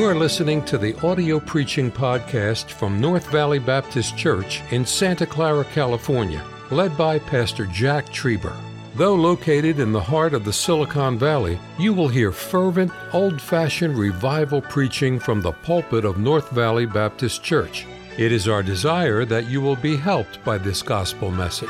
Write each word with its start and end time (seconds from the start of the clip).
You 0.00 0.06
are 0.06 0.14
listening 0.14 0.64
to 0.64 0.78
the 0.78 0.98
audio 1.06 1.38
preaching 1.38 1.92
podcast 1.92 2.70
from 2.70 3.02
North 3.02 3.26
Valley 3.26 3.58
Baptist 3.58 4.16
Church 4.16 4.62
in 4.70 4.86
Santa 4.86 5.26
Clara, 5.26 5.62
California, 5.62 6.42
led 6.70 6.96
by 6.96 7.18
Pastor 7.18 7.66
Jack 7.66 8.06
Trieber. 8.06 8.56
Though 8.94 9.14
located 9.14 9.78
in 9.78 9.92
the 9.92 10.00
heart 10.00 10.32
of 10.32 10.46
the 10.46 10.54
Silicon 10.54 11.18
Valley, 11.18 11.58
you 11.78 11.92
will 11.92 12.08
hear 12.08 12.32
fervent, 12.32 12.90
old 13.12 13.42
fashioned 13.42 13.98
revival 13.98 14.62
preaching 14.62 15.18
from 15.20 15.42
the 15.42 15.52
pulpit 15.52 16.06
of 16.06 16.16
North 16.16 16.48
Valley 16.48 16.86
Baptist 16.86 17.42
Church. 17.42 17.86
It 18.16 18.32
is 18.32 18.48
our 18.48 18.62
desire 18.62 19.26
that 19.26 19.50
you 19.50 19.60
will 19.60 19.76
be 19.76 19.96
helped 19.98 20.42
by 20.46 20.56
this 20.56 20.80
gospel 20.80 21.30
message. 21.30 21.68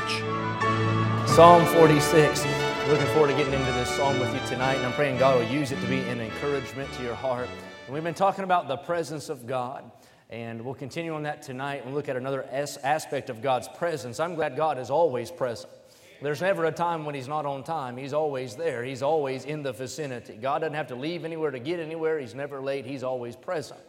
Psalm 1.27 1.65
46. 1.65 2.45
Looking 2.87 3.07
forward 3.07 3.27
to 3.27 3.35
getting 3.35 3.55
into 3.55 3.73
this 3.73 3.89
psalm 3.89 4.21
with 4.21 4.33
you 4.33 4.39
tonight, 4.47 4.75
and 4.75 4.85
I'm 4.85 4.93
praying 4.93 5.17
God 5.17 5.37
will 5.37 5.51
use 5.53 5.73
it 5.73 5.81
to 5.81 5.87
be 5.87 5.99
an 6.03 6.21
encouragement 6.21 6.93
to 6.93 7.03
your 7.03 7.15
heart. 7.15 7.49
We've 7.91 8.01
been 8.01 8.13
talking 8.13 8.45
about 8.45 8.69
the 8.69 8.77
presence 8.77 9.27
of 9.27 9.45
God, 9.45 9.83
and 10.29 10.61
we'll 10.61 10.75
continue 10.75 11.13
on 11.13 11.23
that 11.23 11.41
tonight 11.41 11.83
and 11.83 11.93
look 11.93 12.07
at 12.07 12.15
another 12.15 12.45
aspect 12.49 13.29
of 13.29 13.41
God's 13.41 13.67
presence. 13.67 14.21
I'm 14.21 14.35
glad 14.35 14.55
God 14.55 14.79
is 14.79 14.89
always 14.89 15.29
present. 15.29 15.73
There's 16.21 16.39
never 16.39 16.63
a 16.63 16.71
time 16.71 17.03
when 17.03 17.15
He's 17.15 17.27
not 17.27 17.45
on 17.45 17.65
time. 17.65 17.97
He's 17.97 18.13
always 18.13 18.55
there. 18.55 18.81
He's 18.81 19.03
always 19.03 19.43
in 19.43 19.61
the 19.61 19.73
vicinity. 19.73 20.37
God 20.41 20.59
doesn't 20.59 20.75
have 20.75 20.87
to 20.87 20.95
leave 20.95 21.25
anywhere 21.25 21.51
to 21.51 21.59
get 21.59 21.81
anywhere. 21.81 22.17
He's 22.17 22.33
never 22.33 22.61
late. 22.61 22.85
He's 22.85 23.03
always 23.03 23.35
present. 23.35 23.81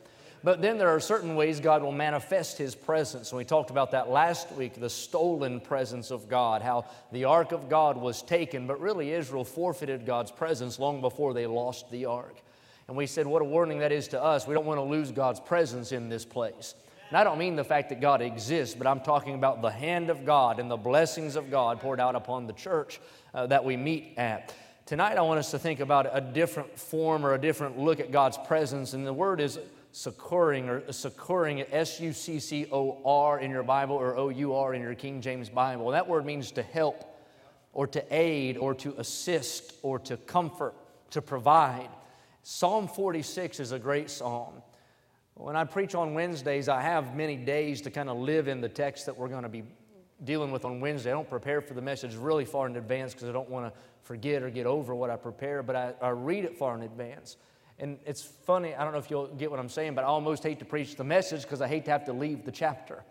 But 0.43 0.60
then 0.60 0.79
there 0.79 0.88
are 0.88 0.98
certain 0.98 1.37
ways 1.37 1.60
God 1.60 1.84
will 1.84 1.93
manifest 1.93 2.59
His 2.59 2.74
presence. 2.74 3.30
And 3.30 3.38
we 3.38 3.45
talked 3.45 3.71
about 3.71 3.93
that 3.93 4.10
last 4.10 4.51
week 4.51 4.74
the 4.74 4.91
stolen 4.91 5.60
presence 5.60 6.10
of 6.10 6.29
God, 6.29 6.60
how 6.60 6.87
the 7.12 7.27
ark 7.27 7.52
of 7.52 7.69
God 7.69 7.96
was 7.96 8.21
taken, 8.21 8.66
but 8.66 8.80
really 8.80 9.12
Israel 9.12 9.45
forfeited 9.45 10.05
God's 10.05 10.32
presence 10.32 10.80
long 10.80 11.01
before 11.01 11.35
they 11.35 11.46
lost 11.46 11.88
the 11.93 12.07
ark. 12.07 12.35
And 12.93 12.96
we 12.98 13.07
said, 13.07 13.26
what 13.26 13.40
a 13.40 13.45
warning 13.46 13.79
that 13.79 13.90
is 13.90 14.09
to 14.09 14.23
us. 14.23 14.46
We 14.46 14.52
don't 14.52 14.66
want 14.66 14.76
to 14.76 14.82
lose 14.82 15.12
God's 15.12 15.40
presence 15.40 15.93
in 15.93 16.10
this 16.10 16.26
place. 16.26 16.74
And 17.09 17.16
I 17.16 17.24
don't 17.24 17.38
mean 17.38 17.57
the 17.57 17.65
fact 17.65 17.88
that 17.88 18.02
God 18.02 18.21
exists, 18.21 18.74
but 18.74 18.87
I'm 18.87 19.01
talking 19.01 19.35
about 19.35 19.62
the 19.62 19.71
hand 19.71 20.10
of 20.10 20.26
God 20.26 20.60
and 20.60 20.71
the 20.71 20.76
blessings 20.76 21.35
of 21.35 21.51
God 21.51 21.80
poured 21.80 22.01
out 22.01 22.16
upon 22.16 22.46
the 22.46 22.52
church 22.52 23.01
uh, 23.32 23.46
that 23.46 23.65
we 23.65 23.79
meet 23.79 24.13
at. 24.18 24.54
Tonight, 24.85 25.16
I 25.16 25.23
want 25.23 25.38
us 25.38 25.52
to 25.52 25.59
think 25.59 25.80
about 25.80 26.07
a 26.13 26.20
different 26.20 26.79
form 26.79 27.24
or 27.24 27.32
a 27.32 27.40
different 27.40 27.79
look 27.79 27.98
at 27.98 28.13
God's 28.13 28.37
presence. 28.37 28.93
And 28.93 29.07
the 29.07 29.13
word 29.15 29.40
is 29.40 29.59
succoring 29.93 30.68
or 30.68 30.93
succoring, 30.93 31.65
S 31.73 31.98
U 31.98 32.13
C 32.13 32.40
C 32.40 32.66
O 32.70 33.01
R 33.07 33.40
in 33.40 33.51
your 33.51 33.63
Bible 33.63 33.96
or 33.96 34.18
O 34.18 34.29
U 34.29 34.54
R 34.54 34.74
in 34.74 34.82
your 34.82 34.95
King 34.95 35.23
James 35.23 35.48
Bible. 35.48 35.93
That 35.93 36.07
word 36.07 36.26
means 36.26 36.52
to 36.52 36.63
help 36.63 37.07
or 37.73 37.87
to 37.87 38.04
aid 38.15 38.59
or 38.59 38.74
to 38.74 38.95
assist 38.98 39.73
or 39.80 39.98
to 40.01 40.18
comfort, 40.18 40.74
to 41.13 41.23
provide. 41.23 41.88
Psalm 42.43 42.88
46 42.88 43.60
is 43.60 43.73
a 43.73 43.79
great 43.79 44.10
psalm. 44.10 44.54
When 45.35 45.57
I 45.57 45.65
preach 45.65 45.95
on 45.95 46.12
Wednesdays, 46.12 46.68
I 46.68 46.82
have 46.82 47.15
many 47.15 47.37
days 47.37 47.80
to 47.82 47.90
kind 47.90 48.10
of 48.10 48.18
live 48.18 48.48
in 48.48 48.60
the 48.60 48.68
text 48.68 49.07
that 49.07 49.16
we're 49.16 49.29
going 49.29 49.45
to 49.45 49.48
be 49.48 49.62
dealing 50.24 50.51
with 50.51 50.65
on 50.65 50.80
Wednesday. 50.80 51.10
I 51.10 51.15
don't 51.15 51.29
prepare 51.29 51.60
for 51.60 51.74
the 51.74 51.80
message 51.80 52.15
really 52.16 52.45
far 52.45 52.66
in 52.66 52.76
advance 52.76 53.13
because 53.15 53.29
I 53.29 53.32
don't 53.32 53.48
want 53.48 53.73
to 53.73 53.80
forget 54.02 54.43
or 54.43 54.51
get 54.51 54.66
over 54.66 54.95
what 54.95 55.09
I 55.09 55.16
prepare, 55.16 55.63
but 55.63 55.76
I, 55.76 55.95
I 56.02 56.10
read 56.10 56.45
it 56.45 56.59
far 56.59 56.76
in 56.76 56.82
advance. 56.82 57.37
And 57.79 57.98
it's 58.04 58.23
funny, 58.23 58.74
I 58.74 58.85
don't 58.85 58.93
know 58.93 58.98
if 58.98 59.10
you'll 59.10 59.29
get 59.29 59.51
what 59.51 59.59
I'm 59.59 59.68
saying, 59.68 59.95
but 59.95 60.02
I 60.02 60.09
almost 60.09 60.43
hate 60.43 60.59
to 60.59 60.65
preach 60.65 60.96
the 60.96 61.04
message 61.04 61.43
because 61.43 61.60
I 61.60 61.68
hate 61.68 61.85
to 61.87 61.90
have 61.90 62.04
to 62.07 62.13
leave 62.13 62.45
the 62.45 62.52
chapter. 62.52 63.02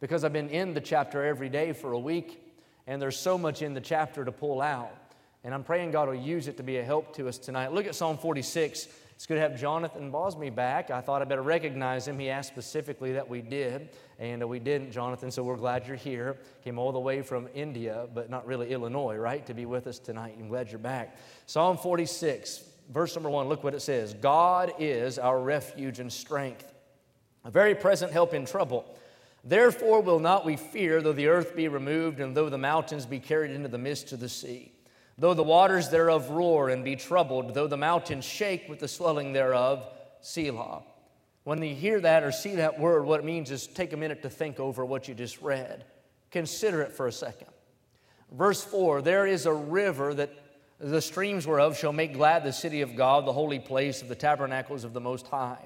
Because 0.00 0.24
I've 0.24 0.32
been 0.32 0.50
in 0.50 0.74
the 0.74 0.80
chapter 0.80 1.24
every 1.24 1.48
day 1.48 1.72
for 1.72 1.92
a 1.92 1.98
week, 1.98 2.42
and 2.86 3.00
there's 3.00 3.18
so 3.18 3.36
much 3.36 3.62
in 3.62 3.74
the 3.74 3.80
chapter 3.80 4.24
to 4.24 4.32
pull 4.32 4.60
out. 4.60 5.07
And 5.44 5.54
I'm 5.54 5.64
praying 5.64 5.92
God 5.92 6.08
will 6.08 6.14
use 6.14 6.48
it 6.48 6.56
to 6.56 6.62
be 6.62 6.78
a 6.78 6.84
help 6.84 7.14
to 7.16 7.28
us 7.28 7.38
tonight. 7.38 7.72
Look 7.72 7.86
at 7.86 7.94
Psalm 7.94 8.18
46. 8.18 8.88
It's 9.18 9.26
good 9.26 9.34
to 9.34 9.40
have 9.40 9.58
Jonathan 9.58 10.12
Bosme 10.12 10.48
back. 10.50 10.90
I 10.90 11.00
thought 11.00 11.22
I 11.22 11.24
better 11.24 11.42
recognize 11.42 12.06
him. 12.06 12.20
He 12.20 12.30
asked 12.30 12.50
specifically 12.50 13.14
that 13.14 13.28
we 13.28 13.42
did, 13.42 13.88
and 14.20 14.44
uh, 14.44 14.46
we 14.46 14.60
didn't, 14.60 14.92
Jonathan, 14.92 15.32
so 15.32 15.42
we're 15.42 15.56
glad 15.56 15.88
you're 15.88 15.96
here. 15.96 16.36
Came 16.62 16.78
all 16.78 16.92
the 16.92 17.00
way 17.00 17.22
from 17.22 17.48
India, 17.52 18.06
but 18.14 18.30
not 18.30 18.46
really 18.46 18.70
Illinois, 18.70 19.16
right, 19.16 19.44
to 19.46 19.54
be 19.54 19.66
with 19.66 19.88
us 19.88 19.98
tonight. 19.98 20.36
I'm 20.38 20.46
glad 20.46 20.70
you're 20.70 20.78
back. 20.78 21.16
Psalm 21.46 21.76
46, 21.78 22.62
verse 22.90 23.16
number 23.16 23.28
one, 23.28 23.48
look 23.48 23.64
what 23.64 23.74
it 23.74 23.80
says 23.80 24.14
God 24.14 24.72
is 24.78 25.18
our 25.18 25.40
refuge 25.40 25.98
and 25.98 26.12
strength, 26.12 26.72
a 27.44 27.50
very 27.50 27.74
present 27.74 28.12
help 28.12 28.34
in 28.34 28.46
trouble. 28.46 28.96
Therefore 29.42 30.00
will 30.00 30.20
not 30.20 30.44
we 30.44 30.54
fear, 30.54 31.02
though 31.02 31.12
the 31.12 31.26
earth 31.26 31.56
be 31.56 31.66
removed, 31.66 32.20
and 32.20 32.36
though 32.36 32.50
the 32.50 32.56
mountains 32.58 33.04
be 33.04 33.18
carried 33.18 33.50
into 33.50 33.68
the 33.68 33.78
midst 33.78 34.12
of 34.12 34.20
the 34.20 34.28
sea. 34.28 34.70
Though 35.18 35.34
the 35.34 35.42
waters 35.42 35.88
thereof 35.88 36.30
roar 36.30 36.68
and 36.68 36.84
be 36.84 36.94
troubled, 36.94 37.52
though 37.52 37.66
the 37.66 37.76
mountains 37.76 38.24
shake 38.24 38.68
with 38.68 38.78
the 38.78 38.88
swelling 38.88 39.32
thereof, 39.32 39.84
Selah. 40.20 40.82
When 41.44 41.62
you 41.62 41.74
hear 41.74 42.00
that 42.00 42.22
or 42.22 42.30
see 42.30 42.56
that 42.56 42.78
word, 42.78 43.04
what 43.04 43.20
it 43.20 43.26
means 43.26 43.50
is 43.50 43.66
take 43.66 43.92
a 43.92 43.96
minute 43.96 44.22
to 44.22 44.30
think 44.30 44.60
over 44.60 44.84
what 44.84 45.08
you 45.08 45.14
just 45.14 45.40
read. 45.40 45.84
Consider 46.30 46.82
it 46.82 46.92
for 46.92 47.06
a 47.06 47.12
second. 47.12 47.48
Verse 48.30 48.62
4 48.62 49.02
There 49.02 49.26
is 49.26 49.46
a 49.46 49.52
river 49.52 50.14
that 50.14 50.30
the 50.78 51.00
streams 51.00 51.46
whereof 51.46 51.76
shall 51.76 51.92
make 51.92 52.12
glad 52.12 52.44
the 52.44 52.52
city 52.52 52.82
of 52.82 52.94
God, 52.94 53.26
the 53.26 53.32
holy 53.32 53.58
place 53.58 54.02
of 54.02 54.08
the 54.08 54.14
tabernacles 54.14 54.84
of 54.84 54.92
the 54.92 55.00
Most 55.00 55.26
High. 55.26 55.58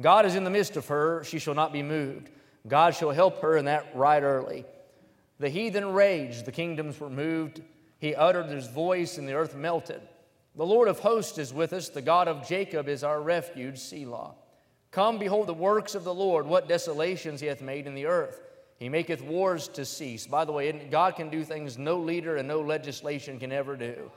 God 0.00 0.24
is 0.24 0.34
in 0.34 0.44
the 0.44 0.50
midst 0.50 0.76
of 0.76 0.86
her, 0.88 1.24
she 1.24 1.38
shall 1.38 1.54
not 1.54 1.72
be 1.72 1.82
moved. 1.82 2.30
God 2.66 2.94
shall 2.94 3.10
help 3.10 3.42
her 3.42 3.56
in 3.56 3.66
that 3.66 3.86
right 3.94 4.22
early. 4.22 4.64
The 5.38 5.48
heathen 5.48 5.92
raged, 5.92 6.46
the 6.46 6.52
kingdoms 6.52 6.98
were 6.98 7.10
moved. 7.10 7.60
He 7.98 8.14
uttered 8.14 8.46
his 8.46 8.66
voice, 8.68 9.18
and 9.18 9.28
the 9.28 9.34
earth 9.34 9.54
melted. 9.54 10.00
The 10.54 10.66
Lord 10.66 10.88
of 10.88 11.00
hosts 11.00 11.38
is 11.38 11.52
with 11.52 11.72
us, 11.72 11.88
the 11.88 12.02
God 12.02 12.28
of 12.28 12.46
Jacob 12.48 12.88
is 12.88 13.04
our 13.04 13.20
refuge, 13.20 13.78
Selah. 13.78 14.34
Come, 14.90 15.18
behold 15.18 15.46
the 15.46 15.54
works 15.54 15.94
of 15.94 16.04
the 16.04 16.14
Lord, 16.14 16.46
what 16.46 16.68
desolations 16.68 17.40
he 17.40 17.46
hath 17.46 17.60
made 17.60 17.86
in 17.86 17.94
the 17.94 18.06
earth. 18.06 18.40
He 18.78 18.88
maketh 18.88 19.22
wars 19.22 19.68
to 19.68 19.84
cease. 19.84 20.26
By 20.26 20.44
the 20.44 20.52
way, 20.52 20.70
God 20.90 21.16
can 21.16 21.28
do 21.28 21.44
things 21.44 21.78
no 21.78 21.98
leader 21.98 22.36
and 22.36 22.48
no 22.48 22.60
legislation 22.60 23.38
can 23.38 23.52
ever 23.52 23.76
do. 23.76 24.10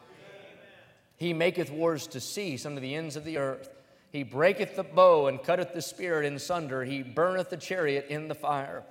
He 1.18 1.34
maketh 1.34 1.70
wars 1.70 2.08
to 2.08 2.22
cease 2.22 2.66
unto 2.66 2.80
the 2.80 2.96
ends 2.96 3.16
of 3.16 3.26
the 3.26 3.38
earth. 3.38 3.70
He 4.12 4.24
breaketh 4.24 4.76
the 4.76 4.84
bow 4.84 5.28
and 5.28 5.44
cutteth 5.44 5.74
the 5.74 5.82
spear 5.82 6.22
in 6.22 6.40
sunder. 6.40 6.84
He 6.84 7.04
burneth 7.04 7.50
the 7.50 7.58
chariot 7.58 8.08
in 8.10 8.28
the 8.28 8.36
fire. 8.36 8.84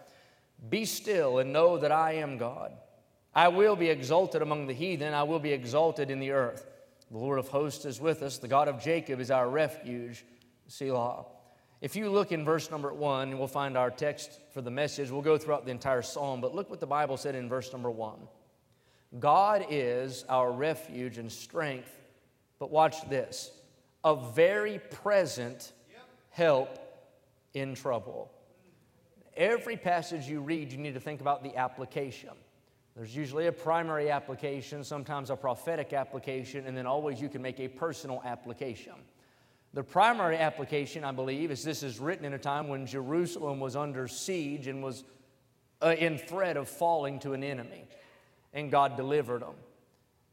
Be 0.69 0.85
still 0.85 1.39
and 1.39 1.53
know 1.53 1.79
that 1.79 1.93
I 1.93 2.13
am 2.15 2.39
God. 2.39 2.73
I 3.35 3.49
will 3.49 3.77
be 3.77 3.89
exalted 3.89 4.43
among 4.43 4.67
the 4.67 4.73
heathen, 4.73 5.15
I 5.15 5.23
will 5.23 5.39
be 5.39 5.53
exalted 5.53 6.11
in 6.11 6.21
the 6.21 6.33
earth. 6.33 6.67
The 7.11 7.19
Lord 7.19 7.39
of 7.39 7.49
hosts 7.49 7.85
is 7.85 8.01
with 8.01 8.23
us, 8.23 8.39
the 8.39 8.49
God 8.49 8.69
of 8.69 8.83
Jacob 8.83 9.21
is 9.21 9.31
our 9.31 9.49
refuge. 9.49 10.25
Selah. 10.67 11.25
If 11.81 11.97
you 11.97 12.11
look 12.11 12.33
in 12.33 12.45
verse 12.45 12.71
number 12.71 12.93
one, 12.93 13.39
we'll 13.39 13.47
find 13.47 13.79
our 13.79 13.91
text 13.91 14.41
for 14.53 14.61
the 14.61 14.71
message. 14.71 15.11
We'll 15.11 15.23
go 15.23 15.39
throughout 15.39 15.65
the 15.65 15.71
entire 15.71 16.03
psalm, 16.03 16.41
but 16.41 16.55
look 16.55 16.69
what 16.69 16.81
the 16.81 16.87
Bible 16.87 17.17
said 17.17 17.35
in 17.35 17.49
verse 17.49 17.73
number 17.73 17.91
one 17.91 18.19
God 19.19 19.65
is 19.71 20.25
our 20.29 20.53
refuge 20.53 21.17
and 21.17 21.33
strength 21.33 21.99
but 22.59 22.71
watch 22.71 23.09
this 23.09 23.53
a 24.05 24.15
very 24.17 24.79
present 24.79 25.73
help 26.31 26.79
in 27.55 27.75
trouble. 27.75 28.31
Every 29.37 29.77
passage 29.77 30.29
you 30.29 30.41
read, 30.41 30.73
you 30.73 30.79
need 30.79 30.95
to 30.95 31.01
think 31.01 31.21
about 31.21 31.43
the 31.43 31.57
application. 31.57 32.31
There's 32.99 33.15
usually 33.15 33.47
a 33.47 33.53
primary 33.53 34.11
application, 34.11 34.83
sometimes 34.83 35.31
a 35.31 35.37
prophetic 35.37 35.93
application, 35.93 36.67
and 36.67 36.77
then 36.77 36.85
always 36.85 37.21
you 37.21 37.29
can 37.29 37.41
make 37.41 37.61
a 37.61 37.69
personal 37.69 38.21
application. 38.25 38.95
The 39.73 39.85
primary 39.85 40.37
application, 40.37 41.05
I 41.05 41.13
believe, 41.13 41.53
is 41.53 41.63
this 41.63 41.85
is 41.85 42.01
written 42.01 42.25
in 42.25 42.33
a 42.33 42.39
time 42.39 42.67
when 42.67 42.87
Jerusalem 42.87 43.61
was 43.61 43.77
under 43.77 44.09
siege 44.09 44.67
and 44.67 44.83
was 44.83 45.05
uh, 45.81 45.95
in 45.97 46.19
threat 46.19 46.57
of 46.57 46.69
falling 46.69 47.21
to 47.21 47.35
an 47.35 47.45
enemy, 47.45 47.87
and 48.53 48.69
God 48.69 48.97
delivered 48.97 49.43
them. 49.43 49.55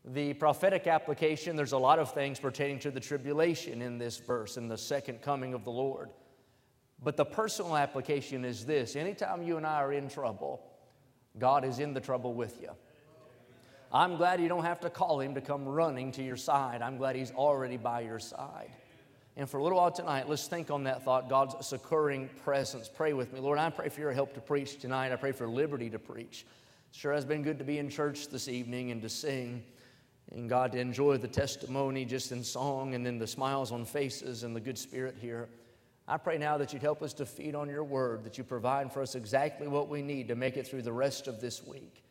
The 0.03 0.33
prophetic 0.33 0.87
application, 0.87 1.55
there's 1.55 1.73
a 1.73 1.77
lot 1.77 1.99
of 1.99 2.15
things 2.15 2.39
pertaining 2.39 2.79
to 2.79 2.89
the 2.89 2.99
tribulation 2.99 3.83
in 3.83 3.99
this 3.99 4.17
verse, 4.17 4.57
and 4.57 4.71
the 4.71 4.77
second 4.77 5.21
coming 5.21 5.53
of 5.53 5.65
the 5.65 5.71
Lord. 5.71 6.09
But 7.03 7.15
the 7.15 7.25
personal 7.25 7.77
application 7.77 8.43
is 8.43 8.65
this 8.65 8.95
anytime 8.95 9.43
you 9.43 9.57
and 9.57 9.67
I 9.67 9.75
are 9.75 9.93
in 9.93 10.09
trouble, 10.09 10.63
God 11.39 11.65
is 11.65 11.79
in 11.79 11.93
the 11.93 11.99
trouble 11.99 12.33
with 12.33 12.61
you. 12.61 12.69
I'm 13.91 14.17
glad 14.17 14.41
you 14.41 14.47
don't 14.47 14.65
have 14.65 14.81
to 14.81 14.89
call 14.89 15.19
him 15.19 15.35
to 15.35 15.41
come 15.41 15.65
running 15.65 16.11
to 16.13 16.23
your 16.23 16.37
side. 16.37 16.81
I'm 16.81 16.97
glad 16.97 17.15
he's 17.15 17.31
already 17.31 17.77
by 17.77 18.01
your 18.01 18.19
side. 18.19 18.71
And 19.37 19.49
for 19.49 19.57
a 19.57 19.63
little 19.63 19.77
while 19.77 19.91
tonight, 19.91 20.29
let's 20.29 20.47
think 20.47 20.71
on 20.71 20.83
that 20.85 21.03
thought 21.03 21.29
God's 21.29 21.65
succoring 21.65 22.29
presence. 22.43 22.89
Pray 22.93 23.13
with 23.13 23.33
me. 23.33 23.39
Lord, 23.39 23.59
I 23.59 23.69
pray 23.69 23.89
for 23.89 23.99
your 23.99 24.13
help 24.13 24.33
to 24.35 24.41
preach 24.41 24.79
tonight. 24.79 25.11
I 25.11 25.17
pray 25.17 25.33
for 25.33 25.47
liberty 25.47 25.89
to 25.89 25.99
preach. 25.99 26.45
Sure 26.91 27.13
has 27.13 27.25
been 27.25 27.43
good 27.43 27.57
to 27.59 27.65
be 27.65 27.77
in 27.77 27.89
church 27.89 28.29
this 28.29 28.47
evening 28.47 28.91
and 28.91 29.01
to 29.01 29.09
sing 29.09 29.63
and 30.31 30.49
God 30.49 30.71
to 30.71 30.79
enjoy 30.79 31.17
the 31.17 31.27
testimony 31.27 32.05
just 32.05 32.31
in 32.31 32.43
song 32.43 32.95
and 32.95 33.05
then 33.05 33.19
the 33.19 33.27
smiles 33.27 33.71
on 33.71 33.85
faces 33.85 34.43
and 34.43 34.55
the 34.55 34.61
good 34.61 34.77
spirit 34.77 35.15
here. 35.19 35.49
I 36.07 36.17
pray 36.17 36.37
now 36.37 36.57
that 36.57 36.71
you'd 36.71 36.83
help 36.83 37.01
us 37.01 37.13
to 37.13 37.25
feed 37.25 37.55
on 37.55 37.67
your 37.67 37.83
word, 37.83 38.23
that 38.25 38.37
you 38.37 38.43
provide 38.43 38.93
for 38.93 39.01
us 39.01 39.15
exactly 39.15 39.67
what 39.67 39.89
we 39.89 40.01
need 40.01 40.27
to 40.27 40.35
make 40.35 40.55
it 40.55 40.67
through 40.67 40.83
the 40.83 40.93
rest 40.93 41.27
of 41.27 41.41
this 41.41 41.65
week. 41.65 42.03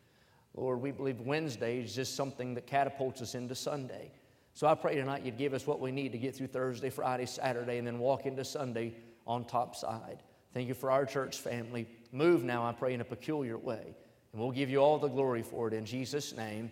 Lord, 0.53 0.81
we 0.81 0.91
believe 0.91 1.21
Wednesday 1.21 1.79
is 1.79 1.95
just 1.95 2.15
something 2.15 2.55
that 2.55 2.65
catapults 2.65 3.21
us 3.21 3.35
into 3.35 3.55
Sunday. 3.55 4.11
So 4.53 4.67
I 4.67 4.75
pray 4.75 4.95
tonight 4.95 5.23
you'd 5.23 5.37
give 5.37 5.53
us 5.53 5.67
what 5.67 5.79
we 5.79 5.91
need 5.91 6.11
to 6.13 6.17
get 6.17 6.35
through 6.35 6.47
Thursday, 6.47 6.89
Friday, 6.89 7.25
Saturday, 7.25 7.77
and 7.77 7.87
then 7.87 7.99
walk 7.99 8.25
into 8.25 8.43
Sunday 8.43 8.95
on 9.27 9.45
top 9.45 9.75
side. 9.75 10.23
Thank 10.53 10.67
you 10.69 10.73
for 10.73 10.91
our 10.91 11.05
church 11.05 11.39
family. 11.39 11.87
Move 12.11 12.43
now, 12.43 12.65
I 12.65 12.71
pray, 12.71 12.93
in 12.93 13.01
a 13.01 13.05
peculiar 13.05 13.57
way. 13.57 13.95
And 14.31 14.41
we'll 14.41 14.51
give 14.51 14.69
you 14.69 14.79
all 14.79 14.97
the 14.97 15.09
glory 15.09 15.41
for 15.41 15.67
it 15.67 15.73
in 15.73 15.85
Jesus' 15.85 16.35
name. 16.35 16.71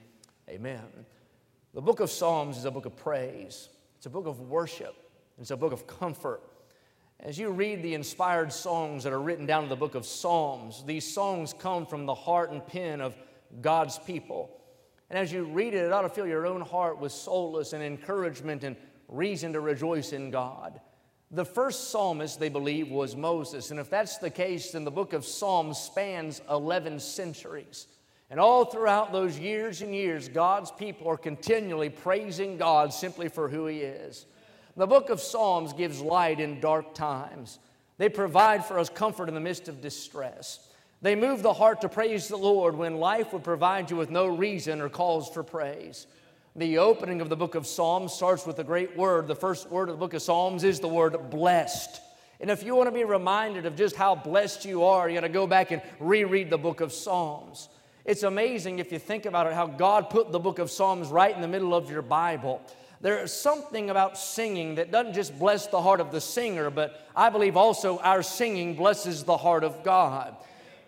Amen. 0.50 0.81
The 1.74 1.81
book 1.81 2.00
of 2.00 2.10
Psalms 2.10 2.58
is 2.58 2.66
a 2.66 2.72
book 2.72 2.86
of 2.86 2.96
praise, 2.96 3.69
it's 3.98 4.06
a 4.06 4.10
book 4.10 4.28
of 4.28 4.40
worship, 4.42 4.96
it's 5.40 5.52
a 5.52 5.58
book 5.58 5.74
of 5.74 5.88
comfort. 5.88 6.42
As 7.19 7.38
you 7.38 7.50
read 7.50 7.81
the 7.81 7.94
inspired 7.94 8.51
songs 8.51 9.04
that 9.04 9.13
are 9.13 9.21
written 9.21 9.45
down 9.45 9.63
in 9.63 9.69
the 9.69 9.75
book 9.75 9.95
of 9.95 10.06
Psalms, 10.06 10.83
these 10.86 11.13
songs 11.13 11.54
come 11.54 11.86
from 11.86 12.06
the 12.06 12.15
heart 12.15 12.51
and 12.51 12.65
pen 12.65 13.00
of 13.00 13.15
God's 13.62 13.98
people. 14.00 14.60
And 15.10 15.18
as 15.18 15.31
you 15.31 15.44
read 15.44 15.74
it, 15.74 15.86
it 15.86 15.94
ought 15.94 16.01
to 16.01 16.10
fill 16.10 16.27
your 16.27 16.45
own 16.45 16.62
heart 16.62 17.00
with 17.00 17.12
solace 17.12 17.74
and 17.74 17.83
encouragement 17.83 18.63
and 18.63 18.75
reason 19.07 19.54
to 19.54 19.60
rejoice 19.60 20.12
in 20.12 20.31
God. 20.31 20.81
The 21.31 21.45
first 21.45 21.89
psalmist, 21.89 22.39
they 22.39 22.50
believe, 22.50 22.89
was 22.89 23.16
Moses. 23.16 23.71
And 23.71 23.80
if 23.80 23.89
that's 23.89 24.18
the 24.18 24.30
case, 24.30 24.71
then 24.71 24.83
the 24.83 24.92
book 24.92 25.13
of 25.13 25.25
Psalms 25.25 25.77
spans 25.77 26.42
11 26.50 27.00
centuries. 27.00 27.88
And 28.30 28.39
all 28.39 28.66
throughout 28.66 29.12
those 29.12 29.38
years 29.38 29.81
and 29.81 29.94
years, 29.94 30.30
God's 30.30 30.71
people 30.71 31.07
are 31.07 31.18
continually 31.18 31.89
praising 31.89 32.57
God 32.57 32.94
simply 32.94 33.30
for 33.30 33.50
who 33.50 33.68
He 33.68 33.80
is. 33.80 34.25
The 34.75 34.88
book 34.88 35.10
of 35.10 35.22
Psalms 35.22 35.74
gives 35.74 36.02
light 36.02 36.40
in 36.40 36.60
dark 36.60 36.96
times. 36.96 37.60
They 37.98 38.10
provide 38.10 38.66
for 38.66 38.80
us 38.80 38.90
comfort 38.90 39.28
in 39.28 39.36
the 39.36 39.40
midst 39.40 39.68
of 39.68 39.81
distress. 39.81 40.68
They 41.02 41.16
move 41.16 41.44
the 41.44 41.54
heart 41.54 41.81
to 41.81 41.90
praise 41.90 42.28
the 42.28 42.38
Lord 42.38 42.75
when 42.75 42.98
life 42.98 43.34
would 43.34 43.44
provide 43.44 43.92
you 43.92 43.98
with 43.98 44.10
no 44.10 44.25
reason 44.28 44.81
or 44.81 44.90
cause 44.90 45.30
for 45.30 45.44
praise. 45.44 46.08
The 46.56 46.78
opening 46.78 47.20
of 47.20 47.30
the 47.30 47.36
book 47.36 47.56
of 47.56 47.68
Psalms 47.68 48.14
starts 48.14 48.46
with 48.46 48.58
a 48.60 48.64
great 48.64 48.96
word. 48.96 49.28
The 49.28 49.36
first 49.36 49.70
word 49.70 49.90
of 49.90 49.96
the 49.96 50.00
book 50.00 50.14
of 50.14 50.22
Psalms 50.22 50.64
is 50.64 50.80
the 50.80 50.88
word 50.88 51.30
blessed. 51.30 52.02
And 52.40 52.50
if 52.50 52.64
you 52.64 52.76
want 52.76 52.88
to 52.88 52.92
be 52.92 53.04
reminded 53.04 53.66
of 53.66 53.76
just 53.76 53.96
how 53.96 54.16
blessed 54.16 54.66
you 54.66 54.84
are, 54.84 55.08
you 55.10 55.16
got 55.16 55.22
to 55.22 55.30
go 55.30 55.48
back 55.48 55.72
and 55.72 55.81
reread 56.00 56.50
the 56.50 56.58
book 56.58 56.81
of 56.81 56.92
Psalms. 56.92 57.69
It's 58.06 58.24
amazing 58.24 58.80
if 58.80 58.92
you 58.92 59.00
think 59.00 59.26
about 59.26 59.48
it 59.48 59.54
how 59.54 59.68
God 59.68 60.10
put 60.10 60.31
the 60.31 60.40
book 60.40 60.60
of 60.60 60.69
Psalms 60.69 61.10
right 61.10 61.34
in 61.34 61.42
the 61.42 61.48
middle 61.48 61.74
of 61.74 61.90
your 61.90 62.02
Bible. 62.02 62.62
There 63.04 63.22
is 63.22 63.34
something 63.34 63.90
about 63.90 64.18
singing 64.18 64.76
that 64.76 64.90
doesn't 64.90 65.14
just 65.14 65.38
bless 65.38 65.68
the 65.68 65.82
heart 65.82 66.00
of 66.00 66.14
the 66.14 66.22
singer, 66.22 66.70
but 66.70 67.06
I 67.14 67.30
believe 67.30 67.58
also 67.58 68.00
our 68.00 68.24
singing 68.24 68.76
blesses 68.76 69.26
the 69.26 69.36
heart 69.36 69.66
of 69.66 69.84
God. 69.84 70.38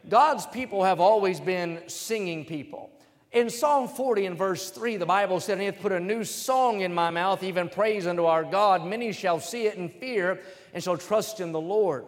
God's 0.07 0.45
people 0.45 0.85
have 0.85 1.01
always 1.01 1.41
been 1.41 1.83
singing 1.87 2.45
people. 2.45 2.89
In 3.33 3.49
Psalm 3.49 3.89
40 3.89 4.27
and 4.27 4.37
verse 4.37 4.69
3, 4.69 4.95
the 4.95 5.05
Bible 5.05 5.41
said, 5.41 5.59
He 5.59 5.65
hath 5.65 5.81
put 5.81 5.91
a 5.91 5.99
new 5.99 6.23
song 6.23 6.79
in 6.79 6.93
my 6.93 7.09
mouth, 7.09 7.43
even 7.43 7.67
praise 7.67 8.07
unto 8.07 8.23
our 8.23 8.45
God. 8.45 8.85
Many 8.85 9.11
shall 9.11 9.41
see 9.41 9.65
it 9.65 9.75
in 9.75 9.89
fear 9.89 10.39
and 10.73 10.81
shall 10.81 10.97
trust 10.97 11.41
in 11.41 11.51
the 11.51 11.59
Lord. 11.59 12.05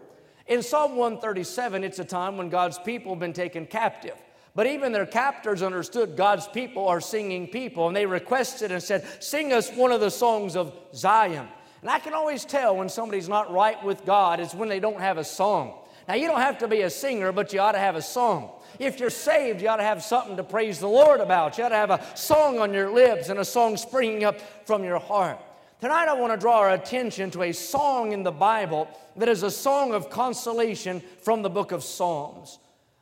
In 0.48 0.64
Psalm 0.64 0.96
137, 0.96 1.84
it's 1.84 2.00
a 2.00 2.06
time 2.06 2.38
when 2.38 2.48
God's 2.48 2.80
people 2.80 3.12
have 3.12 3.20
been 3.20 3.34
taken 3.34 3.66
captive. 3.66 4.16
But 4.58 4.66
even 4.66 4.92
their 4.92 5.06
captors 5.06 5.62
understood 5.62 6.18
God's 6.18 6.48
people 6.48 6.88
are 6.88 7.00
singing 7.00 7.46
people, 7.46 7.86
and 7.86 7.96
they 7.96 8.08
requested 8.08 8.72
and 8.72 8.82
said, 8.82 9.06
Sing 9.24 9.54
us 9.54 9.70
one 9.70 9.92
of 9.92 10.02
the 10.02 10.10
songs 10.10 10.56
of 10.56 10.74
Zion. 10.96 11.48
And 11.82 11.92
I 11.92 12.00
can 12.00 12.16
always 12.16 12.44
tell 12.44 12.76
when 12.76 12.90
somebody's 12.90 13.30
not 13.30 13.54
right 13.54 13.82
with 13.84 14.04
God 14.04 14.40
is 14.40 14.56
when 14.56 14.68
they 14.68 14.80
don't 14.80 15.00
have 15.00 15.20
a 15.20 15.24
song. 15.24 15.78
Now, 16.08 16.16
you 16.16 16.26
don't 16.26 16.42
have 16.42 16.58
to 16.58 16.68
be 16.68 16.82
a 16.82 16.90
singer, 16.90 17.32
but 17.32 17.54
you 17.54 17.60
ought 17.60 17.74
to 17.74 17.78
have 17.78 17.96
a 17.96 18.02
song. 18.02 18.50
If 18.80 19.00
you're 19.00 19.12
saved, 19.12 19.62
you 19.62 19.70
ought 19.70 19.78
to 19.78 19.84
have 19.84 20.02
something 20.02 20.38
to 20.38 20.44
praise 20.44 20.80
the 20.80 20.90
Lord 20.90 21.20
about. 21.20 21.60
You 21.60 21.66
ought 21.66 21.70
to 21.70 21.76
have 21.76 21.92
a 21.92 22.04
song 22.16 22.58
on 22.58 22.74
your 22.74 22.90
lips 22.90 23.30
and 23.30 23.40
a 23.40 23.46
song 23.46 23.78
springing 23.78 24.24
up 24.24 24.42
from 24.66 24.84
your 24.84 24.98
heart. 24.98 25.40
Tonight, 25.82 26.08
I 26.08 26.14
want 26.14 26.34
to 26.34 26.38
draw 26.38 26.58
our 26.62 26.72
attention 26.72 27.30
to 27.30 27.44
a 27.44 27.52
song 27.52 28.12
in 28.12 28.24
the 28.24 28.32
Bible 28.32 28.90
that 29.18 29.30
is 29.30 29.44
a 29.44 29.52
song 29.52 29.94
of 29.94 30.10
consolation 30.10 31.04
from 31.22 31.44
the 31.44 31.50
book 31.52 31.72
of 31.72 31.84
Psalms. 31.84 32.58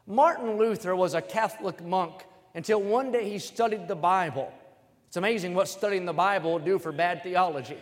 Martin 0.08 0.58
Luther 0.58 0.96
was 0.96 1.16
a 1.16 1.22
Catholic 1.22 1.84
monk 1.84 2.24
until 2.54 2.82
one 2.82 3.12
day 3.12 3.30
he 3.30 3.40
studied 3.40 3.88
the 3.88 3.96
Bible. 3.96 4.54
It's 5.08 5.18
amazing 5.18 5.56
what 5.56 5.68
studying 5.68 6.06
the 6.06 6.14
Bible 6.14 6.52
will 6.52 6.60
do 6.60 6.78
for 6.78 6.92
bad 6.92 7.24
theology. 7.24 7.78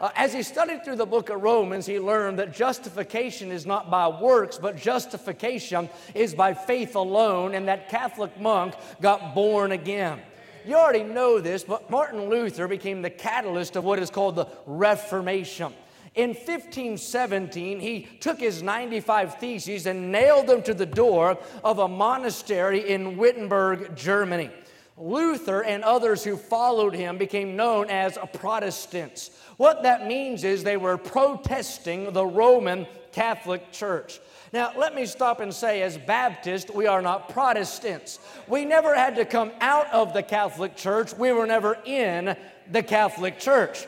Uh, 0.00 0.10
as 0.14 0.32
he 0.32 0.42
studied 0.42 0.84
through 0.84 0.96
the 0.96 1.06
book 1.06 1.30
of 1.30 1.42
Romans, 1.42 1.86
he 1.86 1.98
learned 1.98 2.38
that 2.38 2.54
justification 2.54 3.50
is 3.50 3.66
not 3.66 3.90
by 3.90 4.06
works, 4.06 4.58
but 4.58 4.76
justification 4.76 5.88
is 6.14 6.34
by 6.34 6.52
faith 6.54 6.94
alone, 6.94 7.54
and 7.54 7.66
that 7.66 7.88
Catholic 7.88 8.38
monk 8.38 8.74
got 9.00 9.34
born 9.34 9.72
again. 9.72 10.20
You 10.66 10.74
already 10.76 11.02
know 11.02 11.40
this, 11.40 11.64
but 11.64 11.90
Martin 11.90 12.28
Luther 12.28 12.68
became 12.68 13.00
the 13.00 13.10
catalyst 13.10 13.74
of 13.74 13.84
what 13.84 13.98
is 13.98 14.10
called 14.10 14.36
the 14.36 14.48
Reformation. 14.66 15.72
In 16.16 16.30
1517, 16.30 17.78
he 17.78 18.08
took 18.20 18.40
his 18.40 18.62
95 18.62 19.34
theses 19.34 19.84
and 19.84 20.10
nailed 20.10 20.46
them 20.46 20.62
to 20.62 20.72
the 20.72 20.86
door 20.86 21.38
of 21.62 21.78
a 21.78 21.86
monastery 21.86 22.88
in 22.88 23.18
Wittenberg, 23.18 23.94
Germany. 23.94 24.50
Luther 24.96 25.62
and 25.62 25.84
others 25.84 26.24
who 26.24 26.38
followed 26.38 26.94
him 26.94 27.18
became 27.18 27.54
known 27.54 27.90
as 27.90 28.16
Protestants. 28.32 29.30
What 29.58 29.82
that 29.82 30.06
means 30.06 30.42
is 30.42 30.64
they 30.64 30.78
were 30.78 30.96
protesting 30.96 32.14
the 32.14 32.24
Roman 32.24 32.86
Catholic 33.12 33.70
Church. 33.70 34.18
Now, 34.54 34.72
let 34.74 34.94
me 34.94 35.04
stop 35.04 35.40
and 35.40 35.52
say, 35.52 35.82
as 35.82 35.98
Baptists, 35.98 36.70
we 36.70 36.86
are 36.86 37.02
not 37.02 37.28
Protestants. 37.28 38.20
We 38.48 38.64
never 38.64 38.94
had 38.94 39.16
to 39.16 39.26
come 39.26 39.52
out 39.60 39.92
of 39.92 40.14
the 40.14 40.22
Catholic 40.22 40.76
Church, 40.76 41.12
we 41.12 41.32
were 41.32 41.46
never 41.46 41.76
in 41.84 42.36
the 42.70 42.82
Catholic 42.82 43.38
Church. 43.38 43.86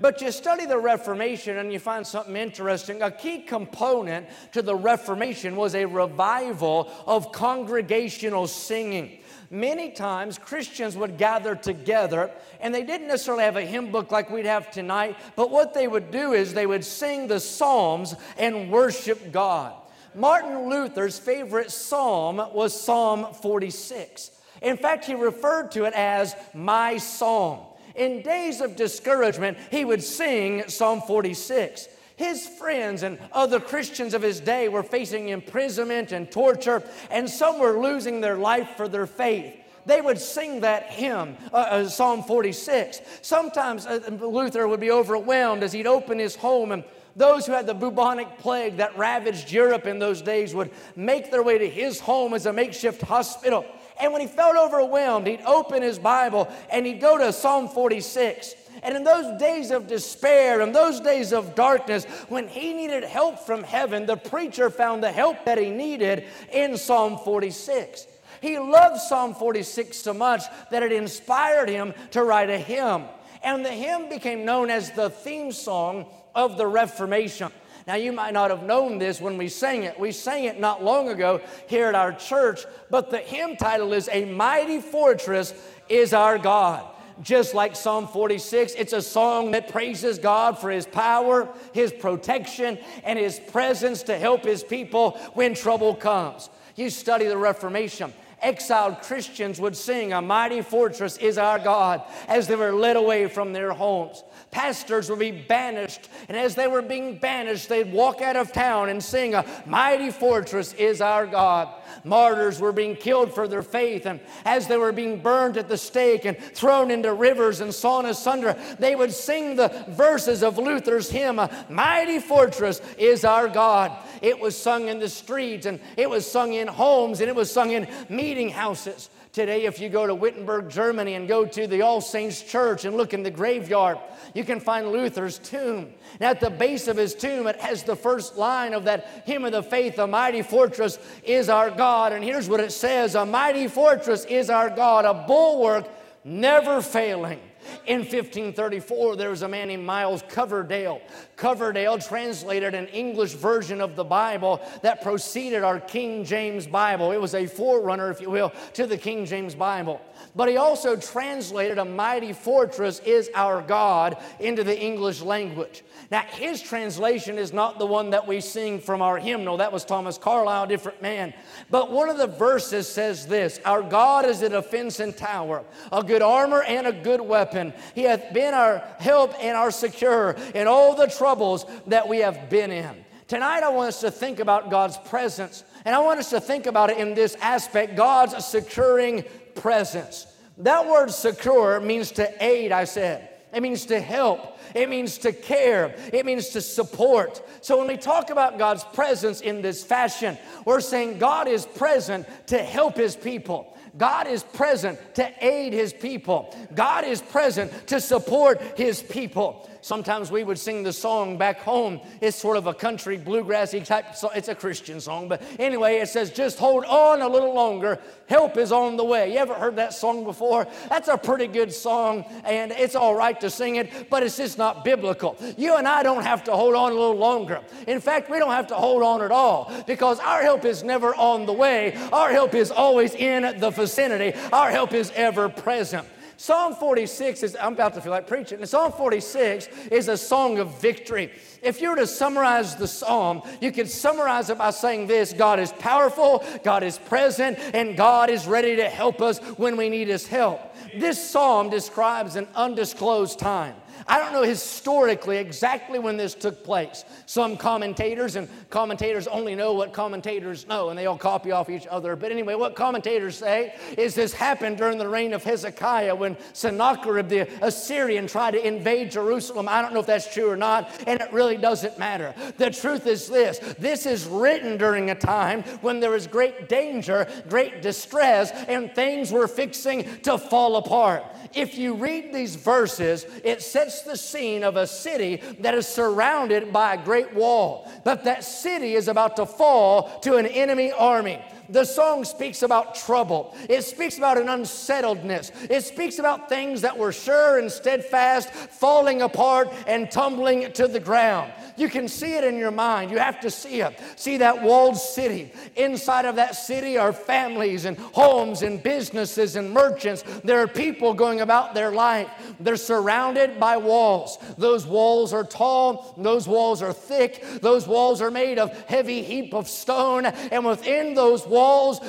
But 0.00 0.20
you 0.22 0.32
study 0.32 0.66
the 0.66 0.78
Reformation 0.78 1.58
and 1.58 1.72
you 1.72 1.78
find 1.78 2.06
something 2.06 2.36
interesting. 2.36 3.02
A 3.02 3.10
key 3.10 3.42
component 3.42 4.26
to 4.52 4.62
the 4.62 4.74
Reformation 4.74 5.56
was 5.56 5.74
a 5.74 5.84
revival 5.84 6.90
of 7.06 7.32
congregational 7.32 8.46
singing 8.46 9.20
many 9.50 9.90
times 9.90 10.38
Christians 10.38 10.96
would 10.96 11.18
gather 11.18 11.54
together 11.54 12.30
and 12.60 12.74
they 12.74 12.84
didn't 12.84 13.08
necessarily 13.08 13.44
have 13.44 13.56
a 13.56 13.62
hymn 13.62 13.90
book 13.90 14.12
like 14.12 14.30
we'd 14.30 14.46
have 14.46 14.70
tonight, 14.70 15.16
but 15.36 15.50
what 15.50 15.74
they 15.74 15.88
would 15.88 16.10
do 16.10 16.32
is 16.32 16.54
they 16.54 16.66
would 16.66 16.84
sing 16.84 17.26
the 17.26 17.40
Psalms 17.40 18.14
and 18.38 18.70
worship 18.70 19.32
God. 19.32 19.74
Martin 20.14 20.68
Luther's 20.68 21.18
favorite 21.18 21.70
psalm 21.70 22.36
was 22.52 22.78
Psalm 22.80 23.32
46. 23.34 24.32
In 24.60 24.76
fact, 24.76 25.04
he 25.04 25.14
referred 25.14 25.70
to 25.72 25.84
it 25.84 25.94
as 25.94 26.34
my 26.52 26.96
psalm. 26.96 27.60
In 27.94 28.22
days 28.22 28.60
of 28.60 28.76
discouragement, 28.76 29.58
he 29.70 29.84
would 29.84 30.02
sing 30.02 30.68
Psalm 30.68 31.02
46. 31.02 31.88
His 32.16 32.46
friends 32.46 33.02
and 33.02 33.18
other 33.32 33.60
Christians 33.60 34.12
of 34.12 34.22
his 34.22 34.40
day 34.40 34.68
were 34.68 34.82
facing 34.82 35.30
imprisonment 35.30 36.12
and 36.12 36.30
torture, 36.30 36.82
and 37.10 37.28
some 37.28 37.58
were 37.58 37.80
losing 37.80 38.20
their 38.20 38.36
life 38.36 38.70
for 38.76 38.88
their 38.88 39.06
faith 39.06 39.54
they 39.86 40.00
would 40.00 40.18
sing 40.18 40.60
that 40.60 40.84
hymn, 40.90 41.36
uh, 41.52 41.56
uh, 41.56 41.88
Psalm 41.88 42.22
46. 42.22 43.00
Sometimes 43.22 43.86
uh, 43.86 44.00
Luther 44.20 44.68
would 44.68 44.80
be 44.80 44.90
overwhelmed 44.90 45.62
as 45.62 45.72
he'd 45.72 45.86
open 45.86 46.18
his 46.18 46.36
home 46.36 46.72
and 46.72 46.84
those 47.16 47.44
who 47.44 47.52
had 47.52 47.66
the 47.66 47.74
bubonic 47.74 48.38
plague 48.38 48.76
that 48.76 48.96
ravaged 48.96 49.50
Europe 49.50 49.86
in 49.86 49.98
those 49.98 50.22
days 50.22 50.54
would 50.54 50.70
make 50.94 51.30
their 51.30 51.42
way 51.42 51.58
to 51.58 51.68
his 51.68 51.98
home 51.98 52.34
as 52.34 52.46
a 52.46 52.52
makeshift 52.52 53.02
hospital. 53.02 53.64
And 54.00 54.12
when 54.12 54.20
he 54.20 54.26
felt 54.26 54.56
overwhelmed, 54.56 55.26
he'd 55.26 55.42
open 55.42 55.82
his 55.82 55.98
Bible 55.98 56.48
and 56.70 56.86
he'd 56.86 57.00
go 57.00 57.18
to 57.18 57.32
Psalm 57.32 57.68
46. 57.68 58.54
And 58.82 58.96
in 58.96 59.04
those 59.04 59.38
days 59.38 59.70
of 59.70 59.86
despair 59.86 60.60
in 60.60 60.72
those 60.72 61.00
days 61.00 61.32
of 61.32 61.54
darkness, 61.54 62.04
when 62.28 62.48
he 62.48 62.72
needed 62.72 63.04
help 63.04 63.40
from 63.40 63.62
heaven, 63.62 64.06
the 64.06 64.16
preacher 64.16 64.70
found 64.70 65.02
the 65.02 65.12
help 65.12 65.44
that 65.44 65.58
he 65.58 65.70
needed 65.70 66.24
in 66.52 66.76
Psalm 66.76 67.18
46. 67.18 68.06
He 68.40 68.58
loved 68.58 69.00
Psalm 69.00 69.34
46 69.34 69.96
so 69.96 70.14
much 70.14 70.42
that 70.70 70.82
it 70.82 70.92
inspired 70.92 71.68
him 71.68 71.92
to 72.12 72.24
write 72.24 72.48
a 72.48 72.58
hymn. 72.58 73.04
And 73.42 73.64
the 73.64 73.70
hymn 73.70 74.08
became 74.08 74.44
known 74.44 74.70
as 74.70 74.90
the 74.92 75.10
theme 75.10 75.52
song 75.52 76.06
of 76.34 76.56
the 76.56 76.66
Reformation. 76.66 77.52
Now, 77.90 77.96
you 77.96 78.12
might 78.12 78.34
not 78.34 78.50
have 78.50 78.62
known 78.62 78.98
this 78.98 79.20
when 79.20 79.36
we 79.36 79.48
sang 79.48 79.82
it. 79.82 79.98
We 79.98 80.12
sang 80.12 80.44
it 80.44 80.60
not 80.60 80.84
long 80.84 81.08
ago 81.08 81.40
here 81.66 81.88
at 81.88 81.96
our 81.96 82.12
church, 82.12 82.64
but 82.88 83.10
the 83.10 83.18
hymn 83.18 83.56
title 83.56 83.92
is 83.94 84.08
A 84.12 84.26
Mighty 84.26 84.80
Fortress 84.80 85.52
is 85.88 86.12
Our 86.12 86.38
God 86.38 86.86
just 87.20 87.52
like 87.52 87.74
Psalm 87.74 88.06
46. 88.06 88.74
It's 88.78 88.92
a 88.92 89.02
song 89.02 89.50
that 89.50 89.72
praises 89.72 90.20
God 90.20 90.56
for 90.56 90.70
His 90.70 90.86
power, 90.86 91.48
His 91.72 91.92
protection, 91.92 92.78
and 93.02 93.18
His 93.18 93.40
presence 93.40 94.04
to 94.04 94.16
help 94.16 94.44
His 94.44 94.62
people 94.62 95.18
when 95.34 95.54
trouble 95.54 95.96
comes. 95.96 96.48
You 96.76 96.90
study 96.90 97.26
the 97.26 97.36
Reformation, 97.36 98.14
exiled 98.40 99.02
Christians 99.02 99.60
would 99.60 99.76
sing, 99.76 100.12
A 100.12 100.22
mighty 100.22 100.62
fortress 100.62 101.16
is 101.18 101.38
our 101.38 101.58
God, 101.58 102.02
as 102.28 102.46
they 102.46 102.54
were 102.54 102.72
led 102.72 102.94
away 102.94 103.26
from 103.26 103.52
their 103.52 103.72
homes. 103.72 104.22
Pastors 104.50 105.08
would 105.08 105.20
be 105.20 105.30
banished, 105.30 106.08
and 106.28 106.36
as 106.36 106.56
they 106.56 106.66
were 106.66 106.82
being 106.82 107.18
banished, 107.18 107.68
they'd 107.68 107.92
walk 107.92 108.20
out 108.20 108.34
of 108.34 108.52
town 108.52 108.88
and 108.88 109.02
sing, 109.02 109.34
A 109.34 109.44
mighty 109.64 110.10
fortress 110.10 110.72
is 110.72 111.00
our 111.00 111.24
God. 111.24 111.68
Martyrs 112.02 112.60
were 112.60 112.72
being 112.72 112.96
killed 112.96 113.32
for 113.32 113.46
their 113.46 113.62
faith, 113.62 114.06
and 114.06 114.18
as 114.44 114.66
they 114.66 114.76
were 114.76 114.90
being 114.90 115.20
burned 115.20 115.56
at 115.56 115.68
the 115.68 115.76
stake 115.78 116.24
and 116.24 116.36
thrown 116.36 116.90
into 116.90 117.12
rivers 117.12 117.60
and 117.60 117.72
sawn 117.72 118.06
asunder, 118.06 118.58
they 118.80 118.96
would 118.96 119.12
sing 119.12 119.54
the 119.54 119.84
verses 119.90 120.42
of 120.42 120.58
Luther's 120.58 121.10
hymn, 121.10 121.38
A 121.38 121.66
mighty 121.68 122.18
fortress 122.18 122.80
is 122.98 123.24
our 123.24 123.46
God. 123.46 123.92
It 124.20 124.40
was 124.40 124.56
sung 124.56 124.88
in 124.88 124.98
the 124.98 125.08
streets, 125.08 125.66
and 125.66 125.78
it 125.96 126.10
was 126.10 126.28
sung 126.28 126.54
in 126.54 126.66
homes, 126.66 127.20
and 127.20 127.28
it 127.28 127.36
was 127.36 127.52
sung 127.52 127.70
in 127.70 127.86
meeting 128.08 128.48
houses. 128.48 129.10
Today, 129.32 129.64
if 129.64 129.78
you 129.78 129.88
go 129.88 130.08
to 130.08 130.14
Wittenberg, 130.14 130.68
Germany, 130.68 131.14
and 131.14 131.28
go 131.28 131.44
to 131.44 131.66
the 131.68 131.82
All 131.82 132.00
Saints 132.00 132.42
Church 132.42 132.84
and 132.84 132.96
look 132.96 133.14
in 133.14 133.22
the 133.22 133.30
graveyard, 133.30 133.98
you 134.34 134.42
can 134.42 134.58
find 134.58 134.90
Luther's 134.90 135.38
tomb. 135.38 135.92
And 136.14 136.22
at 136.22 136.40
the 136.40 136.50
base 136.50 136.88
of 136.88 136.96
his 136.96 137.14
tomb, 137.14 137.46
it 137.46 137.54
has 137.60 137.84
the 137.84 137.94
first 137.94 138.36
line 138.36 138.74
of 138.74 138.84
that 138.84 139.22
hymn 139.26 139.44
of 139.44 139.52
the 139.52 139.62
faith, 139.62 140.00
A 140.00 140.06
mighty 140.08 140.42
fortress 140.42 140.98
is 141.22 141.48
our 141.48 141.70
God. 141.70 142.12
And 142.12 142.24
here's 142.24 142.48
what 142.48 142.58
it 142.58 142.72
says 142.72 143.14
A 143.14 143.24
mighty 143.24 143.68
fortress 143.68 144.24
is 144.24 144.50
our 144.50 144.68
God, 144.68 145.04
a 145.04 145.14
bulwark 145.28 145.86
never 146.24 146.82
failing. 146.82 147.40
In 147.86 148.00
1534, 148.00 149.16
there 149.16 149.30
was 149.30 149.42
a 149.42 149.48
man 149.48 149.68
named 149.68 149.84
Miles 149.84 150.22
Coverdale. 150.28 151.00
Coverdale 151.36 151.98
translated 151.98 152.74
an 152.74 152.86
English 152.88 153.32
version 153.32 153.80
of 153.80 153.96
the 153.96 154.04
Bible 154.04 154.60
that 154.82 155.02
preceded 155.02 155.62
our 155.62 155.80
King 155.80 156.24
James 156.24 156.66
Bible. 156.66 157.12
It 157.12 157.20
was 157.20 157.34
a 157.34 157.46
forerunner, 157.46 158.10
if 158.10 158.20
you 158.20 158.30
will, 158.30 158.52
to 158.74 158.86
the 158.86 158.96
King 158.96 159.24
James 159.24 159.54
Bible. 159.54 160.00
But 160.34 160.48
he 160.48 160.56
also 160.56 160.96
translated 160.96 161.78
a 161.78 161.84
mighty 161.84 162.32
fortress 162.32 163.00
is 163.00 163.30
our 163.34 163.62
God 163.62 164.16
into 164.38 164.64
the 164.64 164.78
English 164.78 165.22
language. 165.22 165.82
Now, 166.10 166.22
his 166.22 166.60
translation 166.60 167.38
is 167.38 167.52
not 167.52 167.78
the 167.78 167.86
one 167.86 168.10
that 168.10 168.26
we 168.26 168.40
sing 168.40 168.80
from 168.80 169.00
our 169.00 169.18
hymnal. 169.18 169.58
That 169.58 169.72
was 169.72 169.84
Thomas 169.84 170.18
Carlyle, 170.18 170.64
a 170.64 170.66
different 170.66 171.00
man. 171.00 171.32
But 171.70 171.92
one 171.92 172.08
of 172.08 172.18
the 172.18 172.26
verses 172.26 172.88
says 172.88 173.26
this 173.26 173.60
Our 173.64 173.82
God 173.82 174.24
is 174.24 174.42
a 174.42 174.48
defense 174.48 174.98
and 174.98 175.16
tower, 175.16 175.64
a 175.92 176.02
good 176.02 176.22
armor 176.22 176.62
and 176.62 176.86
a 176.86 176.92
good 176.92 177.20
weapon. 177.20 177.59
He 177.94 178.02
hath 178.02 178.32
been 178.32 178.54
our 178.54 178.78
help 178.98 179.34
and 179.40 179.56
our 179.56 179.70
succor 179.70 180.36
in 180.54 180.66
all 180.66 180.94
the 180.94 181.06
troubles 181.06 181.66
that 181.86 182.08
we 182.08 182.18
have 182.18 182.50
been 182.50 182.70
in. 182.70 183.04
Tonight, 183.28 183.62
I 183.62 183.68
want 183.68 183.88
us 183.88 184.00
to 184.00 184.10
think 184.10 184.40
about 184.40 184.70
God's 184.70 184.98
presence. 184.98 185.64
And 185.84 185.94
I 185.94 186.00
want 186.00 186.18
us 186.18 186.30
to 186.30 186.40
think 186.40 186.66
about 186.66 186.90
it 186.90 186.98
in 186.98 187.14
this 187.14 187.36
aspect 187.40 187.96
God's 187.96 188.44
succoring 188.44 189.24
presence. 189.54 190.26
That 190.58 190.86
word 190.86 191.10
succor 191.10 191.80
means 191.80 192.10
to 192.12 192.44
aid, 192.44 192.72
I 192.72 192.84
said. 192.84 193.28
It 193.52 193.62
means 193.62 193.86
to 193.86 194.00
help. 194.00 194.58
It 194.74 194.88
means 194.88 195.18
to 195.18 195.32
care. 195.32 195.94
It 196.12 196.24
means 196.24 196.50
to 196.50 196.60
support. 196.60 197.42
So 197.62 197.78
when 197.78 197.88
we 197.88 197.96
talk 197.96 198.30
about 198.30 198.58
God's 198.58 198.84
presence 198.84 199.40
in 199.40 199.62
this 199.62 199.82
fashion, 199.82 200.38
we're 200.64 200.80
saying 200.80 201.18
God 201.18 201.48
is 201.48 201.66
present 201.66 202.26
to 202.48 202.58
help 202.58 202.96
His 202.96 203.16
people. 203.16 203.76
God 203.96 204.26
is 204.26 204.42
present 204.42 204.98
to 205.16 205.30
aid 205.44 205.72
His 205.72 205.92
people. 205.92 206.54
God 206.74 207.04
is 207.04 207.20
present 207.20 207.72
to 207.88 208.00
support 208.00 208.60
His 208.76 209.02
people. 209.02 209.68
Sometimes 209.82 210.30
we 210.30 210.44
would 210.44 210.58
sing 210.58 210.82
the 210.82 210.92
song 210.92 211.38
back 211.38 211.60
home. 211.60 212.00
It's 212.20 212.36
sort 212.36 212.56
of 212.56 212.66
a 212.66 212.74
country 212.74 213.18
bluegrassy 213.18 213.84
type 213.84 214.14
song. 214.14 214.30
It's 214.34 214.48
a 214.48 214.54
Christian 214.54 215.00
song, 215.00 215.28
but 215.28 215.42
anyway, 215.58 215.96
it 215.96 216.08
says, 216.08 216.30
just 216.30 216.58
hold 216.58 216.84
on 216.84 217.22
a 217.22 217.28
little 217.28 217.54
longer. 217.54 217.98
Help 218.28 218.56
is 218.56 218.72
on 218.72 218.96
the 218.96 219.04
way. 219.04 219.32
You 219.32 219.38
ever 219.38 219.54
heard 219.54 219.76
that 219.76 219.94
song 219.94 220.24
before? 220.24 220.66
That's 220.88 221.08
a 221.08 221.16
pretty 221.16 221.46
good 221.46 221.72
song, 221.72 222.24
and 222.44 222.72
it's 222.72 222.94
all 222.94 223.14
right 223.14 223.40
to 223.40 223.50
sing 223.50 223.76
it, 223.76 224.10
but 224.10 224.22
it's 224.22 224.36
just 224.36 224.58
not 224.58 224.84
biblical. 224.84 225.36
You 225.56 225.76
and 225.76 225.88
I 225.88 226.02
don't 226.02 226.22
have 226.22 226.44
to 226.44 226.52
hold 226.52 226.74
on 226.74 226.92
a 226.92 226.94
little 226.94 227.16
longer. 227.16 227.60
In 227.86 228.00
fact, 228.00 228.30
we 228.30 228.38
don't 228.38 228.52
have 228.52 228.68
to 228.68 228.74
hold 228.74 229.02
on 229.02 229.22
at 229.22 229.30
all 229.30 229.72
because 229.86 230.20
our 230.20 230.42
help 230.42 230.64
is 230.64 230.82
never 230.82 231.14
on 231.14 231.46
the 231.46 231.52
way. 231.52 231.96
Our 232.12 232.30
help 232.30 232.54
is 232.54 232.70
always 232.70 233.14
in 233.14 233.58
the 233.58 233.70
vicinity. 233.70 234.38
Our 234.52 234.70
help 234.70 234.92
is 234.92 235.10
ever 235.14 235.48
present. 235.48 236.06
Psalm 236.40 236.74
46 236.74 237.42
is, 237.42 237.54
I'm 237.60 237.74
about 237.74 237.92
to 237.92 238.00
feel 238.00 238.12
like 238.12 238.26
preaching. 238.26 238.64
Psalm 238.64 238.92
46 238.92 239.68
is 239.92 240.08
a 240.08 240.16
song 240.16 240.58
of 240.58 240.80
victory. 240.80 241.30
If 241.60 241.82
you 241.82 241.90
were 241.90 241.96
to 241.96 242.06
summarize 242.06 242.76
the 242.76 242.88
psalm, 242.88 243.42
you 243.60 243.70
could 243.70 243.90
summarize 243.90 244.48
it 244.48 244.56
by 244.56 244.70
saying 244.70 245.06
this 245.06 245.34
God 245.34 245.60
is 245.60 245.70
powerful, 245.72 246.42
God 246.64 246.82
is 246.82 246.96
present, 246.96 247.58
and 247.74 247.94
God 247.94 248.30
is 248.30 248.46
ready 248.46 248.74
to 248.76 248.88
help 248.88 249.20
us 249.20 249.38
when 249.58 249.76
we 249.76 249.90
need 249.90 250.08
His 250.08 250.26
help. 250.26 250.74
This 250.96 251.22
psalm 251.22 251.68
describes 251.68 252.36
an 252.36 252.48
undisclosed 252.54 253.38
time. 253.38 253.74
I 254.06 254.18
don't 254.18 254.32
know 254.32 254.42
historically 254.42 255.38
exactly 255.38 255.98
when 255.98 256.16
this 256.16 256.34
took 256.34 256.64
place. 256.64 257.04
Some 257.26 257.56
commentators, 257.56 258.36
and 258.36 258.48
commentators 258.70 259.26
only 259.26 259.54
know 259.54 259.72
what 259.72 259.92
commentators 259.92 260.66
know, 260.66 260.90
and 260.90 260.98
they 260.98 261.06
all 261.06 261.18
copy 261.18 261.52
off 261.52 261.70
each 261.70 261.86
other. 261.86 262.16
But 262.16 262.32
anyway, 262.32 262.54
what 262.54 262.74
commentators 262.74 263.36
say 263.38 263.74
is 263.96 264.14
this 264.14 264.32
happened 264.32 264.78
during 264.78 264.98
the 264.98 265.08
reign 265.08 265.32
of 265.32 265.44
Hezekiah 265.44 266.14
when 266.14 266.36
Sennacherib 266.52 267.28
the 267.28 267.48
Assyrian 267.64 268.26
tried 268.26 268.52
to 268.52 268.66
invade 268.66 269.10
Jerusalem. 269.10 269.68
I 269.68 269.82
don't 269.82 269.92
know 269.92 270.00
if 270.00 270.06
that's 270.06 270.32
true 270.32 270.50
or 270.50 270.56
not, 270.56 270.90
and 271.06 271.20
it 271.20 271.32
really 271.32 271.56
doesn't 271.56 271.98
matter. 271.98 272.34
The 272.58 272.70
truth 272.70 273.06
is 273.06 273.28
this 273.28 273.58
this 273.78 274.06
is 274.06 274.26
written 274.26 274.76
during 274.76 275.10
a 275.10 275.14
time 275.14 275.62
when 275.80 276.00
there 276.00 276.10
was 276.10 276.26
great 276.26 276.68
danger, 276.68 277.26
great 277.48 277.82
distress, 277.82 278.50
and 278.68 278.94
things 278.94 279.32
were 279.32 279.48
fixing 279.48 280.20
to 280.20 280.38
fall 280.38 280.76
apart. 280.76 281.24
If 281.54 281.76
you 281.76 281.94
read 281.94 282.32
these 282.32 282.54
verses, 282.56 283.26
it 283.42 283.62
sets 283.62 283.89
the 284.02 284.16
scene 284.16 284.64
of 284.64 284.76
a 284.76 284.86
city 284.86 285.36
that 285.60 285.74
is 285.74 285.86
surrounded 285.86 286.72
by 286.72 286.94
a 286.94 287.04
great 287.04 287.34
wall. 287.34 287.90
But 288.04 288.24
that 288.24 288.44
city 288.44 288.94
is 288.94 289.08
about 289.08 289.36
to 289.36 289.46
fall 289.46 290.20
to 290.20 290.36
an 290.36 290.46
enemy 290.46 290.92
army. 290.92 291.42
The 291.70 291.84
song 291.84 292.24
speaks 292.24 292.62
about 292.62 292.96
trouble. 292.96 293.54
It 293.68 293.82
speaks 293.82 294.18
about 294.18 294.38
an 294.38 294.48
unsettledness. 294.48 295.52
It 295.70 295.82
speaks 295.82 296.18
about 296.18 296.48
things 296.48 296.80
that 296.80 296.98
were 296.98 297.12
sure 297.12 297.58
and 297.58 297.70
steadfast 297.70 298.50
falling 298.50 299.22
apart 299.22 299.72
and 299.86 300.10
tumbling 300.10 300.72
to 300.72 300.88
the 300.88 300.98
ground. 300.98 301.52
You 301.76 301.88
can 301.88 302.08
see 302.08 302.34
it 302.34 302.44
in 302.44 302.58
your 302.58 302.72
mind. 302.72 303.12
You 303.12 303.18
have 303.18 303.40
to 303.40 303.50
see 303.50 303.80
it. 303.80 303.98
See 304.16 304.38
that 304.38 304.62
walled 304.62 304.96
city. 304.96 305.52
Inside 305.76 306.24
of 306.24 306.36
that 306.36 306.56
city 306.56 306.98
are 306.98 307.12
families 307.12 307.84
and 307.84 307.96
homes 307.96 308.62
and 308.62 308.82
businesses 308.82 309.54
and 309.54 309.70
merchants. 309.70 310.24
There 310.42 310.60
are 310.60 310.68
people 310.68 311.14
going 311.14 311.40
about 311.40 311.74
their 311.74 311.92
life. 311.92 312.28
They're 312.58 312.76
surrounded 312.76 313.60
by 313.60 313.76
walls. 313.76 314.38
Those 314.58 314.86
walls 314.86 315.32
are 315.32 315.44
tall, 315.44 316.14
those 316.18 316.48
walls 316.48 316.82
are 316.82 316.92
thick, 316.92 317.44
those 317.62 317.86
walls 317.86 318.20
are 318.20 318.30
made 318.30 318.58
of 318.58 318.76
heavy 318.88 319.22
heap 319.22 319.54
of 319.54 319.68
stone, 319.68 320.26
and 320.26 320.64
within 320.64 321.14
those 321.14 321.46
walls 321.46 321.59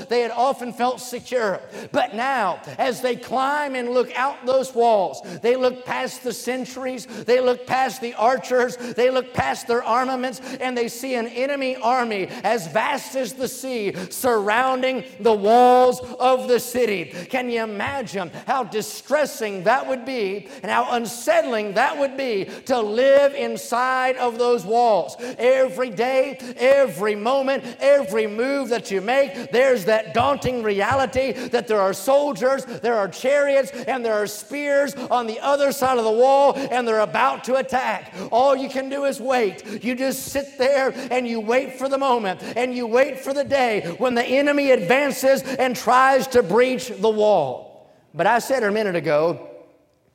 they 0.10 0.22
had 0.22 0.31
often 0.31 0.74
felt 0.74 1.00
secure. 1.00 1.60
But 1.91 2.15
now, 2.15 2.62
as 2.77 3.01
they 3.01 3.15
climb 3.15 3.75
and 3.75 3.89
look 3.89 4.12
out 4.17 4.46
those 4.46 4.74
walls, 4.74 5.22
they 5.41 5.55
look 5.55 5.86
past 5.86 6.24
the 6.24 6.34
sentries, 6.34 7.05
they 7.05 7.39
look 7.41 7.67
past 7.67 8.01
the 8.01 8.13
archers, 8.15 8.77
they 8.77 9.10
look 9.10 9.34
past 9.34 9.67
their 9.67 9.84
armaments 9.84 10.41
and 10.60 10.77
they 10.77 10.88
see 10.88 11.15
an 11.15 11.27
enemy 11.27 11.75
army 11.77 12.27
as 12.43 12.67
vast 12.67 13.15
as 13.15 13.34
the 13.34 13.48
sea 13.48 13.93
surrounding 14.10 15.03
the 15.20 15.34
walls 15.34 16.00
of 16.20 16.48
the 16.48 16.60
city. 16.60 17.05
Can 17.29 17.50
you 17.50 17.63
imagine 17.63 18.31
how 18.48 18.63
distressing 18.63 19.63
that 19.63 19.88
would 19.88 20.05
be 20.05 20.48
and 20.62 20.72
how 20.72 20.91
unsettling 20.91 21.74
that 21.74 21.98
would 21.98 22.17
be 22.17 22.46
to 22.65 22.79
live 22.79 23.34
inside 23.34 24.17
of 24.17 24.38
those 24.38 24.65
walls? 24.65 25.15
Every 25.38 25.89
day, 25.89 26.38
every 26.58 27.15
moment, 27.15 27.63
every 27.79 28.27
move 28.27 28.70
that 28.70 28.91
you 28.91 29.01
make, 29.01 29.40
there's 29.51 29.86
that 29.86 30.13
daunting 30.13 30.63
reality 30.63 31.31
that 31.31 31.67
there 31.67 31.81
are 31.81 31.93
soldiers, 31.93 32.65
there 32.65 32.95
are 32.95 33.07
chariots, 33.07 33.71
and 33.71 34.05
there 34.05 34.13
are 34.13 34.27
spears 34.27 34.93
on 34.95 35.27
the 35.27 35.39
other 35.39 35.71
side 35.71 35.98
of 35.98 36.03
the 36.03 36.12
wall, 36.12 36.53
and 36.55 36.88
they're 36.88 37.00
about 37.00 37.43
to 37.45 37.55
attack. 37.55 38.13
All 38.31 38.55
you 38.55 38.69
can 38.69 38.89
do 38.89 39.05
is 39.05 39.19
wait. 39.19 39.83
You 39.83 39.95
just 39.95 40.27
sit 40.27 40.57
there 40.57 40.93
and 41.12 41.27
you 41.27 41.39
wait 41.39 41.77
for 41.77 41.89
the 41.89 41.98
moment 41.98 42.41
and 42.55 42.75
you 42.75 42.88
wait 42.88 43.19
for 43.19 43.33
the 43.33 43.43
day 43.43 43.95
when 43.98 44.15
the 44.15 44.24
enemy 44.24 44.71
advances 44.71 45.41
and 45.43 45.75
tries 45.75 46.27
to 46.27 46.43
breach 46.43 46.89
the 46.89 47.10
wall. 47.10 47.89
But 48.13 48.27
I 48.27 48.39
said 48.39 48.63
a 48.63 48.71
minute 48.71 48.95
ago, 48.95 49.50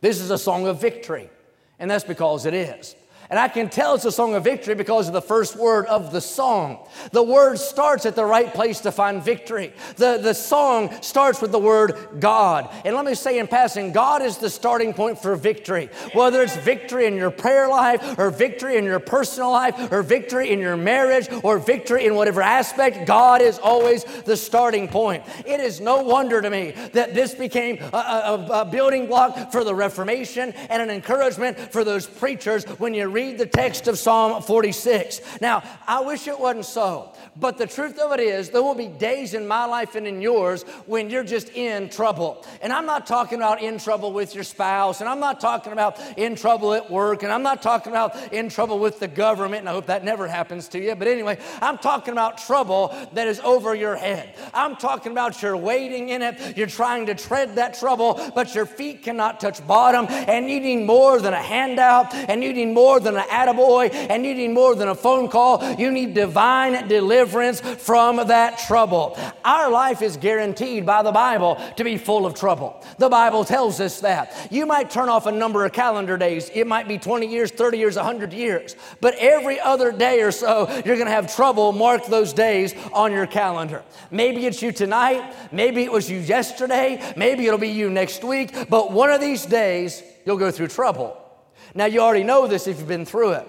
this 0.00 0.21
is 0.21 0.30
a 0.30 0.38
song 0.38 0.66
of 0.66 0.80
victory, 0.80 1.30
and 1.78 1.90
that's 1.90 2.04
because 2.04 2.47
it 2.47 2.54
is. 2.54 2.95
And 3.30 3.38
I 3.38 3.49
can 3.49 3.68
tell 3.68 3.95
it's 3.95 4.04
a 4.04 4.12
song 4.12 4.35
of 4.35 4.45
victory 4.45 4.75
because 4.75 5.09
of 5.09 5.12
the 5.12 5.23
first 5.23 5.56
word 5.56 5.87
of 5.87 6.12
the 6.12 6.21
song. 6.21 6.87
The 7.12 7.23
word 7.23 7.59
starts 7.59 8.06
at 8.06 8.14
the 8.14 8.25
right 8.25 8.52
place 8.52 8.80
to 8.80 8.92
find 8.92 9.23
victory. 9.23 9.73
The, 9.97 10.18
the 10.18 10.35
song 10.35 10.90
starts 11.02 11.40
with 11.40 11.52
the 11.52 11.59
word 11.59 12.21
God. 12.21 12.71
And 12.85 12.95
let 12.95 13.04
me 13.04 13.14
say 13.14 13.38
in 13.38 13.47
passing, 13.47 13.92
God 13.92 14.23
is 14.23 14.38
the 14.38 14.50
starting 14.50 14.95
point 14.95 15.21
for 15.21 15.35
victory. 15.37 15.90
Whether 16.12 16.42
it's 16.42 16.56
victory 16.56 17.06
in 17.06 17.16
your 17.16 17.30
prayer 17.30 17.68
life, 17.68 18.18
or 18.18 18.30
victory 18.30 18.76
in 18.76 18.85
your 18.85 19.00
personal 19.00 19.50
life, 19.50 19.92
or 19.92 20.02
victory 20.02 20.50
in 20.50 20.61
your 20.61 20.76
marriage, 20.76 21.28
or 21.42 21.59
victory 21.59 22.06
in 22.06 22.14
whatever 22.14 22.42
aspect, 22.42 23.06
God 23.06 23.42
is 23.42 23.59
always 23.59 24.04
the 24.04 24.37
starting 24.37 24.88
point. 24.88 25.25
It 25.45 25.61
is 25.61 25.80
no 25.80 26.02
wonder 26.02 26.40
to 26.40 26.50
me 26.50 26.73
that 26.92 27.14
this 27.14 27.35
became 27.35 27.78
a, 27.92 27.97
a, 27.97 28.47
a 28.61 28.64
building 28.64 29.06
block 29.06 29.52
for 29.52 29.64
the 29.64 29.75
Reformation 29.75 30.52
and 30.71 30.83
an 30.83 30.90
encouragement 30.90 31.59
for 31.73 31.85
those 31.85 32.06
preachers 32.06 32.64
when 32.78 32.95
you 32.95 33.09
read 33.16 33.38
the 33.38 33.46
text 33.46 33.88
of 33.88 33.99
Psalm 33.99 34.42
46. 34.42 35.23
Now, 35.40 35.62
I 35.87 36.00
wish 36.00 36.28
it 36.28 36.38
wasn't 36.38 36.66
so, 36.66 37.14
but 37.35 37.56
the 37.56 37.66
truth 37.66 37.99
of 37.99 38.12
it 38.12 38.20
is, 38.20 38.50
there 38.50 38.62
will 38.62 38.75
be 38.75 38.88
days 38.88 39.32
in 39.32 39.49
my 39.49 39.64
life 39.64 39.94
and 39.94 40.06
in 40.06 40.20
yours 40.20 40.64
when 40.85 41.08
you're 41.08 41.25
just 41.25 41.49
in 41.54 41.88
trouble. 41.88 42.44
And 42.61 42.75
I'm 42.75 42.85
not 42.85 43.06
talking 43.06 43.38
about 43.38 43.62
in 43.62 43.78
trouble 43.78 44.12
with 44.12 44.35
your 44.35 44.44
spouse, 44.44 45.00
and 45.00 45.08
I'm 45.08 45.18
not 45.18 45.40
talking 45.40 45.73
about 45.73 45.99
in 46.18 46.37
trouble 46.37 46.75
at 46.75 46.90
work, 46.90 47.23
and 47.23 47.32
I'm 47.32 47.42
not 47.42 47.62
talking 47.62 47.90
about 47.90 48.35
in 48.35 48.50
trouble 48.50 48.78
with 48.78 49.00
the 49.00 49.08
government, 49.08 49.61
and 49.61 49.68
I 49.70 49.73
hope 49.73 49.87
that 49.87 50.04
never 50.04 50.28
happens 50.28 50.68
to 50.68 50.78
you. 50.78 50.94
But 50.94 51.08
anyway, 51.08 51.38
I'm 51.62 51.78
talking 51.78 52.12
about 52.12 52.37
trouble 52.37 52.94
that 53.14 53.28
is 53.28 53.40
over 53.40 53.75
your 53.75 53.96
head. 53.96 54.35
I'm 54.52 54.76
talking 54.76 55.12
about 55.12 55.40
you're 55.40 55.56
wading 55.56 56.11
in 56.11 56.20
it, 56.20 56.58
you're 56.58 56.66
trying 56.66 57.06
to 57.06 57.14
tread 57.14 57.54
that 57.54 57.78
trouble, 57.80 58.20
but 58.35 58.54
your 58.54 58.66
feet 58.66 59.02
cannot 59.02 59.40
touch 59.40 59.66
bottom, 59.66 60.04
and 60.11 60.50
you 60.50 60.61
need 60.61 60.85
more 60.85 61.18
than 61.18 61.32
a 61.32 61.42
handout, 61.42 62.14
and 62.14 62.44
you 62.44 62.52
need 62.52 62.75
more 62.75 63.00
than 63.06 63.16
an 63.16 63.22
attaboy, 63.22 63.92
and 64.10 64.26
you 64.26 64.34
need 64.34 64.48
more 64.48 64.75
than 64.75 64.88
a 64.88 64.94
phone 64.94 65.28
call. 65.28 65.64
You 65.78 65.90
need 65.90 66.14
divine 66.14 66.88
deliverance 66.88 67.60
from 67.60 68.16
that 68.16 68.58
trouble. 68.58 69.18
Our 69.44 69.70
life 69.70 70.02
is 70.02 70.16
guaranteed 70.16 70.84
by 70.84 71.02
the 71.02 71.12
Bible 71.12 71.60
to 71.76 71.84
be 71.84 71.96
full 71.96 72.26
of 72.26 72.34
trouble. 72.34 72.84
The 72.98 73.08
Bible 73.08 73.44
tells 73.44 73.80
us 73.80 74.00
that. 74.00 74.48
You 74.50 74.66
might 74.66 74.90
turn 74.90 75.08
off 75.08 75.26
a 75.26 75.32
number 75.32 75.64
of 75.64 75.72
calendar 75.72 76.16
days, 76.16 76.50
it 76.52 76.66
might 76.66 76.88
be 76.88 76.98
20 76.98 77.26
years, 77.26 77.50
30 77.50 77.78
years, 77.78 77.96
100 77.96 78.32
years, 78.32 78.76
but 79.00 79.14
every 79.16 79.60
other 79.60 79.92
day 79.92 80.20
or 80.22 80.32
so, 80.32 80.68
you're 80.84 80.96
going 80.96 81.06
to 81.06 81.12
have 81.12 81.34
trouble. 81.34 81.72
Mark 81.72 82.06
those 82.06 82.32
days 82.32 82.75
on 82.92 83.12
your 83.12 83.26
calendar. 83.26 83.82
Maybe 84.10 84.46
it's 84.46 84.60
you 84.62 84.72
tonight, 84.72 85.34
maybe 85.52 85.82
it 85.84 85.92
was 85.92 86.10
you 86.10 86.18
yesterday, 86.18 87.00
maybe 87.16 87.46
it'll 87.46 87.58
be 87.58 87.68
you 87.68 87.88
next 87.88 88.25
week, 88.25 88.68
but 88.68 88.90
one 88.90 89.10
of 89.10 89.20
these 89.20 89.46
days, 89.46 90.02
you'll 90.25 90.36
go 90.36 90.50
through 90.50 90.68
trouble. 90.68 91.25
Now, 91.75 91.87
you 91.87 92.00
already 92.00 92.25
know 92.25 92.46
this 92.46 92.66
if 92.66 92.78
you've 92.78 92.88
been 92.88 93.06
through 93.06 93.32
it. 93.32 93.49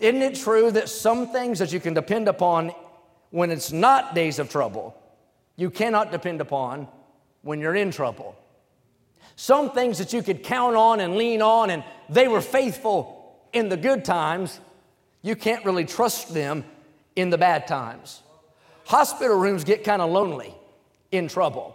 Isn't 0.00 0.22
it 0.22 0.34
true 0.36 0.70
that 0.72 0.88
some 0.88 1.28
things 1.28 1.58
that 1.58 1.72
you 1.72 1.80
can 1.80 1.94
depend 1.94 2.28
upon 2.28 2.72
when 3.30 3.50
it's 3.50 3.72
not 3.72 4.14
days 4.14 4.38
of 4.38 4.50
trouble, 4.50 4.96
you 5.56 5.70
cannot 5.70 6.10
depend 6.10 6.40
upon 6.40 6.88
when 7.42 7.60
you're 7.60 7.76
in 7.76 7.90
trouble? 7.90 8.36
Some 9.36 9.70
things 9.70 9.98
that 9.98 10.12
you 10.12 10.22
could 10.22 10.42
count 10.42 10.76
on 10.76 11.00
and 11.00 11.16
lean 11.16 11.42
on, 11.42 11.70
and 11.70 11.84
they 12.08 12.28
were 12.28 12.40
faithful 12.40 13.36
in 13.52 13.68
the 13.68 13.76
good 13.76 14.04
times, 14.04 14.60
you 15.22 15.36
can't 15.36 15.64
really 15.64 15.84
trust 15.84 16.34
them 16.34 16.64
in 17.16 17.30
the 17.30 17.38
bad 17.38 17.66
times. 17.66 18.22
Hospital 18.86 19.38
rooms 19.38 19.64
get 19.64 19.84
kind 19.84 20.02
of 20.02 20.10
lonely 20.10 20.54
in 21.10 21.28
trouble. 21.28 21.74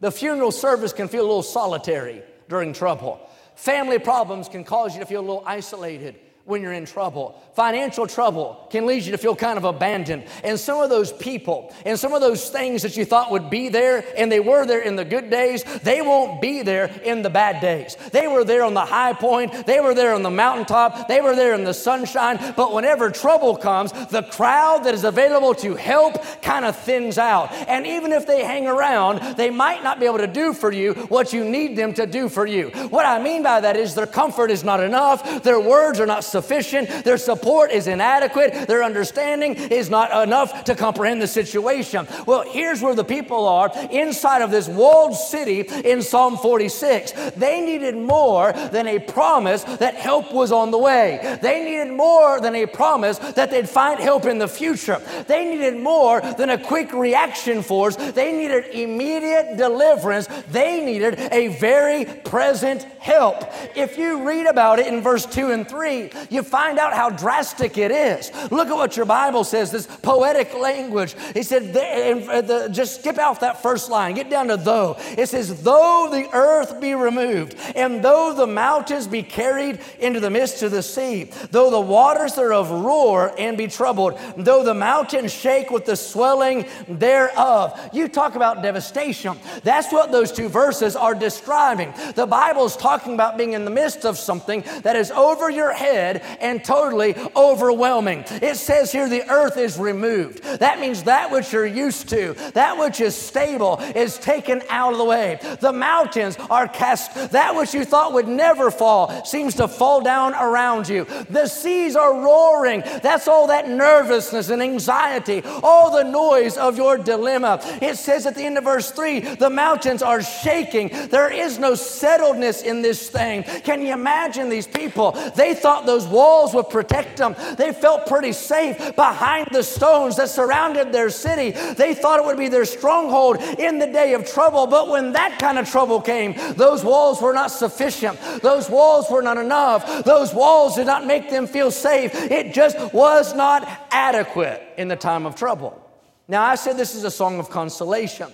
The 0.00 0.10
funeral 0.10 0.52
service 0.52 0.92
can 0.92 1.08
feel 1.08 1.22
a 1.22 1.26
little 1.26 1.42
solitary 1.42 2.22
during 2.48 2.72
trouble. 2.72 3.28
Family 3.54 3.98
problems 3.98 4.48
can 4.48 4.64
cause 4.64 4.94
you 4.94 5.00
to 5.00 5.06
feel 5.06 5.20
a 5.20 5.22
little 5.22 5.44
isolated 5.46 6.16
when 6.46 6.60
you're 6.60 6.72
in 6.72 6.84
trouble. 6.84 7.40
Financial 7.54 8.06
trouble 8.06 8.66
can 8.70 8.84
lead 8.84 9.02
you 9.02 9.12
to 9.12 9.18
feel 9.18 9.34
kind 9.34 9.56
of 9.56 9.64
abandoned. 9.64 10.24
And 10.42 10.60
some 10.60 10.82
of 10.82 10.90
those 10.90 11.10
people 11.10 11.72
and 11.86 11.98
some 11.98 12.12
of 12.12 12.20
those 12.20 12.50
things 12.50 12.82
that 12.82 12.96
you 12.96 13.06
thought 13.06 13.30
would 13.30 13.48
be 13.48 13.70
there 13.70 14.04
and 14.16 14.30
they 14.30 14.40
were 14.40 14.66
there 14.66 14.80
in 14.80 14.96
the 14.96 15.04
good 15.06 15.30
days, 15.30 15.64
they 15.82 16.02
won't 16.02 16.42
be 16.42 16.62
there 16.62 16.86
in 17.02 17.22
the 17.22 17.30
bad 17.30 17.62
days. 17.62 17.96
They 18.12 18.26
were 18.26 18.44
there 18.44 18.62
on 18.62 18.74
the 18.74 18.84
high 18.84 19.14
point, 19.14 19.66
they 19.66 19.80
were 19.80 19.94
there 19.94 20.14
on 20.14 20.22
the 20.22 20.30
mountaintop, 20.30 21.08
they 21.08 21.22
were 21.22 21.34
there 21.34 21.54
in 21.54 21.64
the 21.64 21.72
sunshine. 21.72 22.38
But 22.56 22.74
whenever 22.74 23.10
trouble 23.10 23.56
comes, 23.56 23.92
the 24.08 24.22
crowd 24.22 24.84
that 24.84 24.92
is 24.92 25.04
available 25.04 25.54
to 25.56 25.74
help 25.76 26.22
kind 26.42 26.66
of 26.66 26.76
thins 26.76 27.16
out. 27.16 27.52
And 27.52 27.86
even 27.86 28.12
if 28.12 28.26
they 28.26 28.44
hang 28.44 28.66
around, 28.66 29.36
they 29.36 29.48
might 29.48 29.82
not 29.82 29.98
be 29.98 30.04
able 30.06 30.18
to 30.18 30.26
do 30.26 30.52
for 30.52 30.70
you 30.70 30.92
what 31.08 31.32
you 31.32 31.44
need 31.44 31.76
them 31.76 31.94
to 31.94 32.06
do 32.06 32.28
for 32.28 32.44
you. 32.44 32.68
What 32.90 33.06
I 33.06 33.22
mean 33.22 33.42
by 33.42 33.60
that 33.60 33.76
is 33.76 33.94
their 33.94 34.06
comfort 34.06 34.50
is 34.50 34.62
not 34.62 34.80
enough, 34.80 35.42
their 35.42 35.60
words 35.60 36.00
are 36.00 36.06
not 36.06 36.24
sufficient, 36.34 37.04
their 37.04 37.16
support 37.16 37.70
is 37.70 37.86
inadequate, 37.86 38.66
their 38.66 38.82
understanding 38.82 39.54
is 39.54 39.88
not 39.88 40.08
enough 40.26 40.64
to 40.64 40.74
comprehend 40.74 41.22
the 41.22 41.28
situation. 41.28 42.08
Well, 42.26 42.42
here's 42.42 42.82
where 42.82 42.96
the 42.96 43.04
people 43.04 43.46
are 43.46 43.70
inside 43.92 44.42
of 44.42 44.50
this 44.50 44.66
walled 44.66 45.14
city 45.14 45.60
in 45.60 46.02
Psalm 46.02 46.36
46. 46.36 47.12
They 47.36 47.60
needed 47.60 47.96
more 47.96 48.52
than 48.52 48.88
a 48.88 48.98
promise 48.98 49.62
that 49.64 49.94
help 49.94 50.32
was 50.32 50.50
on 50.50 50.72
the 50.72 50.78
way. 50.78 51.38
They 51.40 51.62
needed 51.64 51.92
more 51.92 52.40
than 52.40 52.56
a 52.56 52.66
promise 52.66 53.18
that 53.18 53.52
they'd 53.52 53.68
find 53.68 54.00
help 54.00 54.24
in 54.24 54.38
the 54.38 54.48
future. 54.48 55.00
They 55.28 55.44
needed 55.44 55.76
more 55.76 56.20
than 56.20 56.50
a 56.50 56.58
quick 56.58 56.92
reaction 56.92 57.62
force. 57.62 57.94
They 57.94 58.32
needed 58.32 58.64
immediate 58.74 59.56
deliverance. 59.56 60.26
They 60.50 60.84
needed 60.84 61.20
a 61.30 61.48
very 61.58 62.04
present 62.24 62.82
help. 62.98 63.44
If 63.76 63.96
you 63.98 64.26
read 64.26 64.46
about 64.46 64.80
it 64.80 64.88
in 64.88 65.00
verse 65.00 65.26
2 65.26 65.52
and 65.52 65.68
3, 65.68 66.10
you 66.30 66.42
find 66.42 66.78
out 66.78 66.92
how 66.92 67.10
drastic 67.10 67.78
it 67.78 67.90
is. 67.90 68.30
Look 68.50 68.68
at 68.68 68.74
what 68.74 68.96
your 68.96 69.06
Bible 69.06 69.44
says, 69.44 69.70
this 69.70 69.86
poetic 69.86 70.54
language. 70.54 71.14
He 71.34 71.42
said, 71.42 71.76
uh, 71.76 72.68
just 72.68 73.00
skip 73.00 73.18
out 73.18 73.40
that 73.40 73.62
first 73.62 73.90
line, 73.90 74.14
get 74.14 74.30
down 74.30 74.48
to 74.48 74.56
though. 74.56 74.96
It 75.16 75.28
says, 75.28 75.62
though 75.62 76.08
the 76.10 76.28
earth 76.32 76.80
be 76.80 76.94
removed, 76.94 77.56
and 77.74 78.02
though 78.02 78.34
the 78.34 78.46
mountains 78.46 79.06
be 79.06 79.22
carried 79.22 79.80
into 79.98 80.20
the 80.20 80.30
midst 80.30 80.62
of 80.62 80.70
the 80.70 80.82
sea, 80.82 81.30
though 81.50 81.70
the 81.70 81.80
waters 81.80 82.34
thereof 82.34 82.70
roar 82.70 83.34
and 83.38 83.56
be 83.56 83.66
troubled, 83.66 84.18
though 84.36 84.64
the 84.64 84.74
mountains 84.74 85.32
shake 85.32 85.70
with 85.70 85.84
the 85.84 85.96
swelling 85.96 86.66
thereof. 86.88 87.78
You 87.92 88.08
talk 88.08 88.34
about 88.34 88.62
devastation. 88.62 89.36
That's 89.62 89.92
what 89.92 90.12
those 90.12 90.32
two 90.32 90.48
verses 90.48 90.96
are 90.96 91.14
describing. 91.14 91.92
The 92.14 92.26
Bible 92.26 92.64
is 92.64 92.76
talking 92.76 93.14
about 93.14 93.36
being 93.36 93.52
in 93.52 93.64
the 93.64 93.70
midst 93.70 94.04
of 94.04 94.18
something 94.18 94.64
that 94.82 94.96
is 94.96 95.10
over 95.10 95.50
your 95.50 95.72
head 95.72 96.13
and 96.16 96.64
totally 96.64 97.14
overwhelming. 97.36 98.24
It 98.42 98.56
says 98.56 98.92
here 98.92 99.08
the 99.08 99.28
earth 99.30 99.56
is 99.56 99.78
removed. 99.78 100.42
That 100.42 100.80
means 100.80 101.04
that 101.04 101.30
which 101.30 101.52
you're 101.52 101.66
used 101.66 102.08
to, 102.10 102.34
that 102.54 102.78
which 102.78 103.00
is 103.00 103.14
stable, 103.14 103.78
is 103.94 104.18
taken 104.18 104.62
out 104.68 104.92
of 104.92 104.98
the 104.98 105.04
way. 105.04 105.38
The 105.60 105.72
mountains 105.72 106.36
are 106.50 106.68
cast, 106.68 107.32
that 107.32 107.54
which 107.54 107.74
you 107.74 107.84
thought 107.84 108.12
would 108.12 108.28
never 108.28 108.70
fall 108.70 109.24
seems 109.24 109.54
to 109.56 109.68
fall 109.68 110.00
down 110.00 110.34
around 110.34 110.88
you. 110.88 111.04
The 111.30 111.46
seas 111.46 111.96
are 111.96 112.14
roaring. 112.14 112.82
That's 113.02 113.28
all 113.28 113.46
that 113.48 113.68
nervousness 113.68 114.50
and 114.50 114.62
anxiety, 114.62 115.42
all 115.62 115.90
the 115.90 116.04
noise 116.04 116.56
of 116.56 116.76
your 116.76 116.98
dilemma. 116.98 117.60
It 117.82 117.96
says 117.96 118.26
at 118.26 118.34
the 118.34 118.44
end 118.44 118.58
of 118.58 118.64
verse 118.64 118.90
3 118.90 119.20
the 119.36 119.50
mountains 119.50 120.02
are 120.02 120.22
shaking. 120.22 120.88
There 121.08 121.32
is 121.32 121.58
no 121.58 121.72
settledness 121.72 122.62
in 122.62 122.82
this 122.82 123.08
thing. 123.08 123.42
Can 123.42 123.82
you 123.82 123.92
imagine 123.92 124.48
these 124.48 124.66
people? 124.66 125.12
They 125.34 125.54
thought 125.54 125.86
those 125.86 126.03
walls 126.06 126.54
would 126.54 126.68
protect 126.68 127.16
them. 127.16 127.34
They 127.56 127.72
felt 127.72 128.06
pretty 128.06 128.32
safe 128.32 128.94
behind 128.96 129.48
the 129.52 129.62
stones 129.62 130.16
that 130.16 130.28
surrounded 130.28 130.92
their 130.92 131.10
city. 131.10 131.50
They 131.50 131.94
thought 131.94 132.20
it 132.20 132.26
would 132.26 132.38
be 132.38 132.48
their 132.48 132.64
stronghold 132.64 133.40
in 133.58 133.78
the 133.78 133.86
day 133.86 134.14
of 134.14 134.26
trouble. 134.26 134.66
But 134.66 134.88
when 134.88 135.12
that 135.12 135.38
kind 135.38 135.58
of 135.58 135.68
trouble 135.68 136.00
came, 136.00 136.34
those 136.54 136.84
walls 136.84 137.20
were 137.20 137.32
not 137.32 137.50
sufficient. 137.50 138.18
Those 138.42 138.68
walls 138.68 139.10
were 139.10 139.22
not 139.22 139.38
enough. 139.38 140.04
Those 140.04 140.32
walls 140.34 140.76
did 140.76 140.86
not 140.86 141.06
make 141.06 141.30
them 141.30 141.46
feel 141.46 141.70
safe. 141.70 142.12
It 142.14 142.54
just 142.54 142.92
was 142.92 143.34
not 143.34 143.66
adequate 143.90 144.62
in 144.76 144.88
the 144.88 144.96
time 144.96 145.26
of 145.26 145.34
trouble. 145.34 145.80
Now, 146.26 146.42
I 146.42 146.54
said 146.54 146.76
this 146.76 146.94
is 146.94 147.04
a 147.04 147.10
song 147.10 147.38
of 147.38 147.50
consolation. 147.50 148.32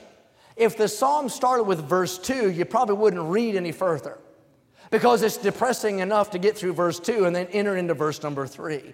If 0.57 0.77
the 0.77 0.89
psalm 0.89 1.29
started 1.29 1.65
with 1.65 1.81
verse 1.81 2.19
2, 2.19 2.51
you 2.51 2.65
probably 2.65 2.97
wouldn't 2.97 3.23
read 3.23 3.57
any 3.57 3.73
further 3.73 4.19
because 4.91 5.23
it's 5.23 5.37
depressing 5.37 6.01
enough 6.01 6.31
to 6.31 6.39
get 6.39 6.57
through 6.57 6.75
verse 6.75 6.99
2 6.99 7.25
and 7.25 7.35
then 7.35 7.47
enter 7.49 7.77
into 7.77 7.95
verse 7.95 8.23
number 8.23 8.47
3. 8.47 8.93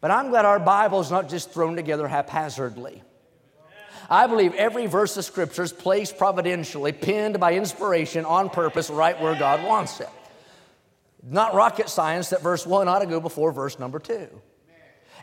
But 0.00 0.10
I'm 0.10 0.28
glad 0.28 0.44
our 0.44 0.60
Bible 0.60 1.00
is 1.00 1.10
not 1.10 1.28
just 1.28 1.50
thrown 1.50 1.76
together 1.76 2.06
haphazardly. 2.06 3.02
I 4.10 4.26
believe 4.26 4.54
every 4.54 4.86
verse 4.86 5.16
of 5.16 5.24
Scripture 5.24 5.62
is 5.62 5.72
placed 5.72 6.16
providentially, 6.16 6.92
pinned 6.92 7.38
by 7.38 7.54
inspiration 7.54 8.24
on 8.24 8.48
purpose, 8.48 8.90
right 8.90 9.20
where 9.20 9.34
God 9.38 9.62
wants 9.64 10.00
it. 10.00 10.08
Not 11.22 11.54
rocket 11.54 11.88
science 11.88 12.30
that 12.30 12.42
verse 12.42 12.66
1 12.66 12.88
ought 12.88 13.00
to 13.00 13.06
go 13.06 13.20
before 13.20 13.52
verse 13.52 13.78
number 13.78 13.98
2. 13.98 14.28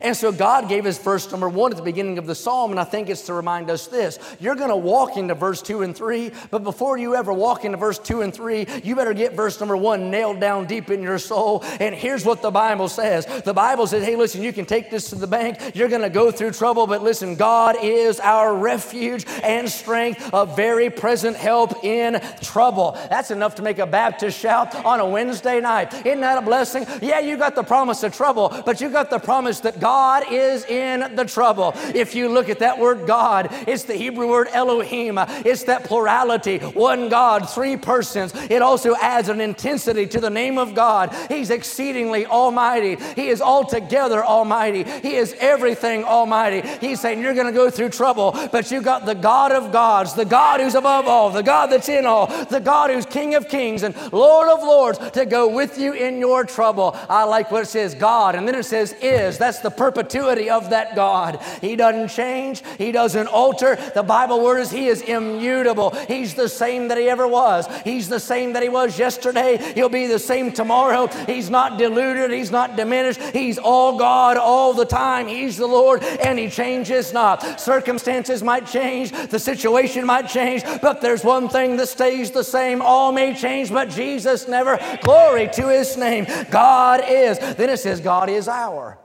And 0.02 0.16
so 0.16 0.32
God 0.32 0.68
gave 0.70 0.86
us 0.86 0.98
verse 0.98 1.30
number 1.32 1.48
one 1.48 1.72
at 1.72 1.78
the 1.78 1.84
beginning 1.84 2.18
of 2.18 2.26
the 2.26 2.36
psalm, 2.36 2.72
and 2.72 2.80
I 2.80 2.84
think 2.84 3.10
it's 3.10 3.24
to 3.24 3.34
remind 3.34 3.70
us 3.70 3.88
this. 3.88 4.20
You're 4.40 4.56
going 4.56 4.70
to 4.70 4.76
walk 4.76 5.18
into 5.18 5.36
verse 5.36 5.62
two 5.62 5.82
and 5.84 5.96
three, 5.96 6.32
but 6.52 6.64
before 6.64 6.98
you 6.98 7.16
ever 7.16 7.34
walk 7.34 7.66
into 7.66 7.78
verse 7.78 7.98
two 7.98 8.22
and 8.22 8.34
three, 8.34 8.68
you 8.84 8.96
better 8.96 9.14
get 9.14 9.34
verse 9.34 9.60
number 9.60 9.78
one 9.78 10.12
nailed 10.12 10.40
down 10.40 10.66
deep 10.66 10.90
in 10.90 11.02
your 11.02 11.18
soul. 11.18 11.64
And 11.80 11.96
here's 11.96 12.26
what 12.26 12.42
the 12.42 12.52
Bible 12.52 12.90
says 12.90 13.26
The 13.44 13.54
Bible 13.54 13.88
says, 13.88 14.04
hey, 14.04 14.16
listen, 14.16 14.42
you 14.42 14.54
can 14.54 14.66
take 14.66 14.92
this 14.92 15.10
to 15.10 15.16
the 15.16 15.28
bank. 15.28 15.58
You're 15.74 15.90
going 15.90 16.02
to 16.02 16.10
go 16.10 16.32
through 16.32 16.52
trouble, 16.52 16.88
but 16.88 17.02
listen, 17.02 17.36
God 17.36 17.78
is 17.82 18.20
our 18.20 18.56
refuge 18.56 19.26
and 19.44 19.70
strength, 19.70 20.30
a 20.34 20.46
very 20.46 20.90
present 20.90 21.38
help 21.38 21.84
in 21.84 22.22
trouble. 22.42 22.94
That's 23.10 23.32
enough 23.32 23.56
to 23.56 23.62
make 23.62 23.80
a 23.80 23.88
Baptist 23.88 24.40
shout 24.40 24.76
on 24.76 25.00
a 25.00 25.08
Wednesday 25.08 25.62
night. 25.62 25.94
Isn't 26.06 26.22
that 26.22 26.38
a 26.38 26.42
blessing? 26.42 26.86
Yeah, 27.02 27.20
you 27.20 27.38
got 27.38 27.56
the 27.56 27.64
promise 27.64 28.04
of 28.04 28.14
trouble, 28.14 28.50
but 28.66 28.82
you 28.82 28.90
got 28.90 29.10
the 29.10 29.20
promise 29.20 29.62
that 29.62 29.80
God 29.80 29.85
is 30.32 30.66
in 30.66 31.16
the 31.16 31.26
trouble. 31.26 31.74
If 31.94 32.16
you 32.16 32.30
look 32.30 32.50
at 32.50 32.60
that 32.60 32.80
word 32.80 33.08
God, 33.08 33.50
it's 33.68 33.84
the 33.84 33.96
Hebrew 33.96 34.30
word 34.30 34.48
Elohim. 34.52 35.18
It's 35.20 35.64
that 35.64 35.84
plurality, 35.84 36.60
one 36.60 37.10
God, 37.10 37.50
three 37.50 37.78
persons. 37.78 38.34
It 38.50 38.62
also 38.62 38.96
adds 38.96 39.30
an 39.30 39.42
intensity 39.42 40.08
to 40.08 40.20
the 40.20 40.30
name 40.30 40.58
of 40.58 40.74
God. 40.74 41.16
He's 41.30 41.50
exceedingly 41.50 42.26
almighty. 42.26 42.98
He 43.16 43.28
is 43.28 43.42
altogether 43.42 44.24
almighty. 44.24 44.84
He 44.84 45.16
is 45.16 45.36
everything 45.40 46.04
almighty. 46.04 46.68
He's 46.80 47.00
saying 47.00 47.22
you're 47.22 47.34
going 47.34 47.48
to 47.48 47.54
go 47.54 47.70
through 47.70 47.90
trouble, 47.90 48.32
but 48.52 48.72
you 48.72 48.82
got 48.82 49.06
the 49.06 49.16
God 49.16 49.52
of 49.52 49.72
gods, 49.72 50.14
the 50.14 50.26
God 50.26 50.60
who's 50.60 50.76
above 50.76 51.08
all, 51.08 51.30
the 51.30 51.44
God 51.44 51.68
that's 51.68 51.90
in 51.90 52.06
all, 52.06 52.28
the 52.46 52.60
God 52.60 52.90
who's 52.90 53.06
King 53.06 53.36
of 53.36 53.48
kings 53.48 53.84
and 53.84 53.96
Lord 54.12 54.50
of 54.50 54.60
lords 54.62 54.98
to 55.12 55.26
go 55.26 55.48
with 55.48 55.78
you 55.78 55.94
in 55.94 56.20
your 56.20 56.44
trouble. 56.44 56.96
I 57.10 57.24
like 57.24 57.52
what 57.52 57.64
it 57.64 57.68
says 57.68 57.96
God, 57.96 58.36
and 58.36 58.48
then 58.48 58.56
it 58.56 58.64
says 58.64 58.94
is. 59.02 59.38
That's 59.38 59.60
the 59.60 59.72
perpetuity 59.78 60.50
of 60.50 60.70
that 60.70 60.96
God. 60.96 61.42
He 61.62 61.76
doesn't 61.76 62.10
change, 62.10 62.64
He 62.78 62.92
doesn't 62.92 63.28
alter. 63.28 63.78
The 63.94 64.04
Bible 64.04 64.44
word 64.44 64.60
is 64.60 64.72
He 64.72 64.88
is 64.88 65.02
immutable. 65.02 65.92
He's 66.08 66.34
the 66.34 66.50
same 66.50 66.88
that 66.90 66.98
He 66.98 67.10
ever 67.10 67.28
was. 67.28 67.68
He's 67.84 68.10
the 68.10 68.20
same 68.20 68.54
that 68.54 68.64
He 68.64 68.70
was 68.70 68.98
yesterday. 68.98 69.58
He'll 69.74 69.90
be 69.90 70.08
the 70.08 70.20
same 70.20 70.52
tomorrow. 70.52 71.08
He's 71.26 71.50
not 71.50 71.78
diluted, 71.78 72.32
He's 72.32 72.52
not 72.52 72.76
diminished. 72.76 73.22
He's 73.22 73.58
all 73.58 73.98
God 73.98 74.38
all 74.38 74.74
the 74.74 74.86
time. 74.86 75.28
He's 75.28 75.58
the 75.58 75.68
Lord 75.68 76.04
and 76.04 76.38
He 76.40 76.50
changes 76.50 77.14
not. 77.14 77.60
Circumstances 77.60 78.44
might 78.44 78.66
change, 78.66 79.12
the 79.30 79.40
situation 79.40 80.06
might 80.06 80.28
change, 80.28 80.64
but 80.82 81.02
there's 81.02 81.24
one 81.24 81.50
thing 81.50 81.78
that 81.78 81.88
stays 81.88 82.32
the 82.32 82.44
same. 82.44 82.82
All 82.82 83.12
may 83.12 83.34
change, 83.34 83.72
but 83.72 83.90
Jesus 83.90 84.48
never. 84.48 84.80
Glory 85.02 85.48
to 85.54 85.68
His 85.70 85.98
name. 85.98 86.26
God 86.50 87.02
is. 87.08 87.40
Then 87.40 87.70
it 87.70 87.78
says, 87.78 88.00
God 88.00 88.30
is 88.30 88.48
our. 88.48 88.98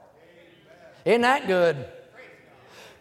Isn't 1.05 1.23
that 1.23 1.47
good? 1.47 1.87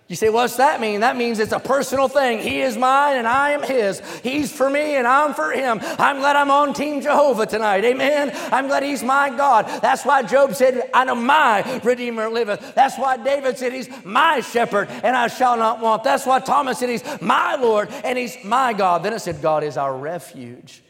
You 0.09 0.15
say, 0.15 0.29
what's 0.29 0.55
that 0.55 0.81
mean? 0.81 1.01
That 1.01 1.17
means 1.17 1.37
it's 1.37 1.51
a 1.51 1.59
personal 1.59 2.07
thing. 2.07 2.39
He 2.39 2.61
is 2.61 2.75
mine 2.75 3.17
and 3.17 3.27
I 3.27 3.51
am 3.51 3.61
his. 3.61 4.01
He's 4.21 4.51
for 4.51 4.67
me 4.67 4.95
and 4.95 5.05
I'm 5.07 5.35
for 5.35 5.51
him. 5.51 5.79
I'm 5.83 6.17
glad 6.17 6.35
I'm 6.35 6.49
on 6.49 6.73
Team 6.73 6.99
Jehovah 7.01 7.45
tonight. 7.45 7.85
Amen. 7.85 8.31
I'm 8.51 8.65
glad 8.65 8.81
he's 8.81 9.03
my 9.03 9.29
God. 9.29 9.67
That's 9.83 10.03
why 10.03 10.23
Job 10.23 10.55
said, 10.55 10.89
I 10.95 11.05
know 11.05 11.13
my 11.13 11.79
Redeemer 11.83 12.27
liveth. 12.27 12.73
That's 12.73 12.97
why 12.97 13.17
David 13.17 13.59
said, 13.59 13.71
He's 13.71 13.87
my 14.03 14.39
shepherd 14.39 14.89
and 14.89 15.15
I 15.15 15.27
shall 15.27 15.57
not 15.57 15.79
want. 15.79 16.03
That's 16.03 16.25
why 16.25 16.39
Thomas 16.39 16.79
said, 16.79 16.89
He's 16.89 17.21
my 17.21 17.53
Lord 17.53 17.89
and 18.03 18.17
He's 18.17 18.35
my 18.43 18.73
God. 18.73 19.03
Then 19.03 19.13
it 19.13 19.19
said, 19.19 19.43
God 19.43 19.63
is 19.63 19.77
our 19.77 19.95
refuge. 19.95 20.81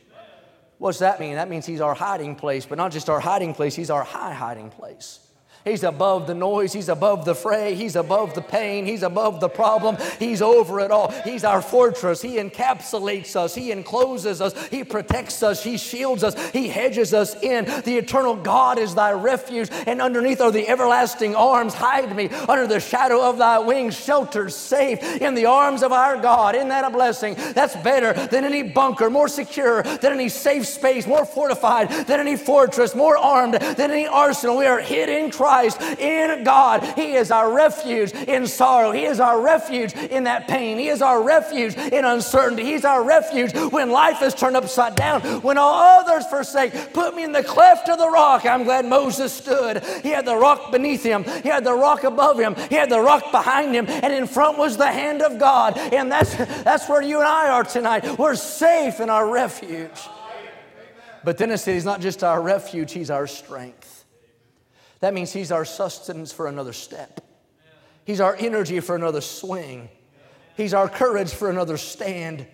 What's 0.78 1.00
that 1.00 1.20
mean? 1.20 1.36
That 1.36 1.50
means 1.50 1.66
He's 1.66 1.82
our 1.82 1.94
hiding 1.94 2.38
place, 2.38 2.66
but 2.66 2.78
not 2.78 2.94
just 2.94 3.10
our 3.10 3.20
hiding 3.20 3.54
place, 3.54 3.76
He's 3.76 3.90
our 3.90 4.04
high 4.04 4.34
hiding 4.34 4.70
place. 4.70 5.20
He's 5.70 5.84
above 5.84 6.28
the 6.28 6.34
noise. 6.34 6.74
He's 6.74 6.90
above 6.90 7.26
the 7.26 7.36
fray. 7.36 7.76
He's 7.76 7.96
above 7.96 8.36
the 8.36 8.42
pain. 8.42 8.86
He's 8.86 9.04
above 9.04 9.40
the 9.40 9.50
problem. 9.50 9.98
He's 10.18 10.42
over 10.42 10.80
it 10.80 10.92
all. 10.92 11.12
He's 11.24 11.44
our 11.44 11.62
fortress. 11.62 12.22
He 12.22 12.38
encapsulates 12.38 13.36
us. 13.36 13.56
He 13.56 13.72
encloses 13.72 14.42
us. 14.42 14.54
He 14.68 14.84
protects 14.84 15.44
us. 15.44 15.64
He 15.64 15.78
shields 15.78 16.24
us. 16.24 16.36
He 16.52 16.68
hedges 16.68 17.14
us 17.14 17.36
in. 17.42 17.66
The 17.66 17.98
eternal 17.98 18.36
God 18.36 18.80
is 18.80 18.96
thy 18.96 19.12
refuge, 19.12 19.70
and 19.86 20.02
underneath 20.02 20.42
are 20.42 20.52
the 20.52 20.68
everlasting 20.68 21.36
arms. 21.36 21.74
Hide 21.74 22.16
me 22.16 22.30
under 22.48 22.68
the 22.68 22.80
shadow 22.80 23.22
of 23.22 23.38
thy 23.38 23.60
wings, 23.60 23.98
sheltered 23.98 24.52
safe 24.52 25.02
in 25.22 25.36
the 25.36 25.46
arms 25.46 25.84
of 25.84 25.92
our 25.92 26.18
God. 26.18 26.56
Isn't 26.56 26.70
that 26.70 26.86
a 26.86 26.90
blessing? 26.90 27.36
That's 27.54 27.76
better 27.78 28.14
than 28.28 28.44
any 28.44 28.64
bunker, 28.64 29.10
more 29.10 29.28
secure 29.28 29.84
than 29.84 30.14
any 30.14 30.30
safe 30.30 30.66
space, 30.66 31.06
more 31.06 31.26
fortified 31.26 31.90
than 32.08 32.20
any 32.20 32.36
fortress, 32.36 32.96
more 32.96 33.18
armed 33.18 33.56
than 33.56 33.92
any 33.92 34.08
arsenal. 34.08 34.58
We 34.58 34.66
are 34.66 34.80
hid 34.80 35.10
in 35.10 35.32
Christ 35.32 35.59
Christ, 35.60 35.82
in 36.00 36.44
God. 36.44 36.84
He 36.96 37.14
is 37.16 37.32
our 37.32 37.52
refuge 37.52 38.14
in 38.14 38.48
sorrow. 38.48 38.92
He 38.92 39.04
is 39.04 39.20
our 39.20 39.42
refuge 39.42 39.94
in 39.94 40.24
that 40.24 40.48
pain. 40.48 40.78
He 40.78 40.88
is 40.88 41.02
our 41.02 41.22
refuge 41.22 41.76
in 41.76 42.06
uncertainty. 42.06 42.64
He's 42.64 42.86
our 42.86 43.04
refuge 43.04 43.54
when 43.72 43.90
life 43.90 44.22
is 44.22 44.34
turned 44.34 44.56
upside 44.56 44.96
down, 44.96 45.22
when 45.42 45.58
all 45.58 45.74
others 45.74 46.26
forsake. 46.28 46.94
Put 46.94 47.16
me 47.16 47.24
in 47.24 47.34
the 47.34 47.44
cleft 47.44 47.90
of 47.90 47.98
the 47.98 48.10
rock. 48.10 48.46
I'm 48.46 48.64
glad 48.64 48.86
Moses 48.86 49.34
stood. 49.34 49.84
He 50.02 50.10
had 50.10 50.26
the 50.26 50.36
rock 50.36 50.72
beneath 50.72 51.04
him, 51.04 51.24
he 51.24 51.50
had 51.50 51.64
the 51.64 51.74
rock 51.74 52.04
above 52.04 52.40
him, 52.40 52.56
he 52.70 52.76
had 52.76 52.90
the 52.90 53.02
rock 53.02 53.32
behind 53.32 53.76
him, 53.76 53.86
and 53.88 54.14
in 54.14 54.28
front 54.28 54.58
was 54.58 54.78
the 54.78 54.88
hand 54.88 55.22
of 55.22 55.40
God. 55.40 55.78
And 55.78 56.12
that's, 56.12 56.36
that's 56.64 56.88
where 56.88 57.02
you 57.02 57.20
and 57.20 57.28
I 57.28 57.50
are 57.50 57.64
tonight. 57.64 58.18
We're 58.18 58.36
safe 58.36 59.00
in 59.00 59.10
our 59.10 59.30
refuge. 59.30 60.08
But 61.24 61.38
then 61.38 61.52
it 61.52 61.58
said 61.58 61.74
he's 61.74 61.86
not 61.86 62.00
just 62.00 62.24
our 62.24 62.42
refuge, 62.42 62.94
he's 62.94 63.12
our 63.12 63.28
strength. 63.28 63.79
That 65.00 65.14
means 65.14 65.32
He's 65.32 65.52
our 65.52 65.66
sustenance 65.66 66.32
for 66.32 66.48
another 66.48 66.74
step. 66.74 67.22
He's 68.06 68.22
our 68.22 68.36
energy 68.40 68.80
for 68.80 68.96
another 68.96 69.22
swing. 69.22 69.90
He's 70.58 70.74
our 70.74 70.90
courage 70.90 71.32
for 71.32 71.50
another 71.50 71.78
stand. 71.78 72.46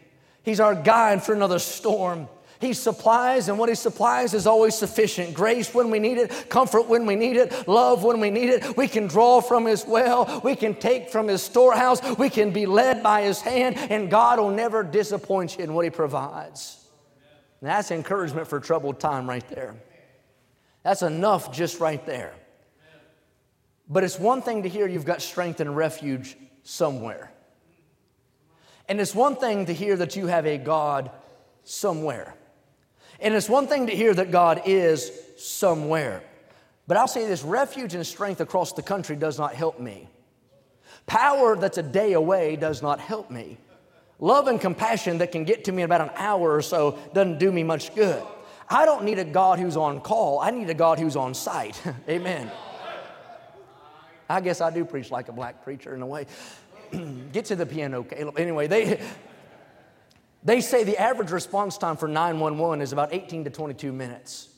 He's 0.43 0.59
our 0.59 0.75
guide 0.75 1.23
for 1.23 1.33
another 1.33 1.59
storm. 1.59 2.27
He 2.59 2.73
supplies, 2.73 3.49
and 3.49 3.59
what 3.59 3.69
He 3.69 3.75
supplies 3.75 4.33
is 4.33 4.47
always 4.47 4.75
sufficient. 4.75 5.33
Grace 5.33 5.73
when 5.73 5.89
we 5.89 5.99
need 5.99 6.17
it, 6.17 6.49
comfort 6.49 6.87
when 6.87 7.05
we 7.05 7.15
need 7.15 7.35
it, 7.35 7.67
love 7.67 8.03
when 8.03 8.19
we 8.19 8.29
need 8.29 8.49
it. 8.49 8.77
We 8.77 8.87
can 8.87 9.07
draw 9.07 9.41
from 9.41 9.65
His 9.65 9.85
well, 9.85 10.41
we 10.43 10.55
can 10.55 10.75
take 10.75 11.09
from 11.09 11.27
His 11.27 11.41
storehouse, 11.41 12.01
we 12.17 12.29
can 12.29 12.51
be 12.51 12.65
led 12.65 13.03
by 13.03 13.23
His 13.23 13.41
hand, 13.41 13.77
and 13.77 14.09
God 14.09 14.39
will 14.39 14.51
never 14.51 14.83
disappoint 14.83 15.57
you 15.57 15.63
in 15.63 15.73
what 15.73 15.83
He 15.83 15.91
provides. 15.91 16.85
And 17.61 17.69
that's 17.69 17.91
encouragement 17.91 18.47
for 18.47 18.59
troubled 18.59 18.99
time 18.99 19.27
right 19.27 19.47
there. 19.49 19.75
That's 20.85 21.01
enough 21.01 21.51
just 21.51 21.79
right 21.79 22.05
there. 22.05 22.31
But 23.89 24.03
it's 24.03 24.19
one 24.19 24.43
thing 24.43 24.61
to 24.63 24.69
hear 24.69 24.87
you've 24.87 25.03
got 25.03 25.19
strength 25.19 25.59
and 25.59 25.75
refuge 25.75 26.37
somewhere. 26.61 27.31
And 28.87 29.01
it's 29.01 29.15
one 29.15 29.35
thing 29.35 29.65
to 29.65 29.73
hear 29.73 29.97
that 29.97 30.15
you 30.15 30.27
have 30.27 30.45
a 30.45 30.59
God 30.59 31.09
somewhere. 31.63 32.35
And 33.19 33.33
it's 33.33 33.49
one 33.49 33.65
thing 33.65 33.87
to 33.87 33.95
hear 33.95 34.13
that 34.13 34.29
God 34.29 34.61
is 34.67 35.11
somewhere. 35.37 36.21
But 36.85 36.97
I'll 36.97 37.07
say 37.07 37.25
this 37.25 37.41
refuge 37.41 37.95
and 37.95 38.05
strength 38.05 38.39
across 38.39 38.71
the 38.73 38.83
country 38.83 39.15
does 39.15 39.39
not 39.39 39.55
help 39.55 39.79
me. 39.79 40.07
Power 41.07 41.55
that's 41.55 41.79
a 41.79 41.83
day 41.83 42.13
away 42.13 42.57
does 42.57 42.83
not 42.83 42.99
help 42.99 43.31
me. 43.31 43.57
Love 44.19 44.47
and 44.47 44.61
compassion 44.61 45.17
that 45.17 45.31
can 45.31 45.45
get 45.45 45.63
to 45.63 45.71
me 45.71 45.81
in 45.81 45.85
about 45.85 46.01
an 46.01 46.11
hour 46.15 46.53
or 46.53 46.61
so 46.61 46.99
doesn't 47.15 47.39
do 47.39 47.51
me 47.51 47.63
much 47.63 47.95
good. 47.95 48.21
I 48.69 48.85
don't 48.85 49.03
need 49.03 49.19
a 49.19 49.25
God 49.25 49.59
who's 49.59 49.77
on 49.77 50.01
call. 50.01 50.39
I 50.39 50.51
need 50.51 50.69
a 50.69 50.73
God 50.73 50.99
who's 50.99 51.15
on 51.15 51.33
site. 51.33 51.81
Amen. 52.09 52.51
I 54.27 54.41
guess 54.41 54.59
I 54.59 54.71
do 54.71 54.85
preach 54.85 55.11
like 55.11 55.27
a 55.29 55.31
black 55.31 55.63
preacher 55.63 55.93
in 55.93 56.01
a 56.01 56.05
way. 56.05 56.25
Get 57.31 57.45
to 57.45 57.55
the 57.55 57.65
piano, 57.65 58.03
Caleb. 58.03 58.39
Anyway, 58.39 58.67
they, 58.67 58.99
they 60.43 60.61
say 60.61 60.83
the 60.83 60.97
average 60.97 61.31
response 61.31 61.77
time 61.77 61.95
for 61.97 62.07
911 62.07 62.81
is 62.81 62.91
about 62.91 63.13
18 63.13 63.43
to 63.43 63.49
22 63.49 63.91
minutes. 63.91 64.49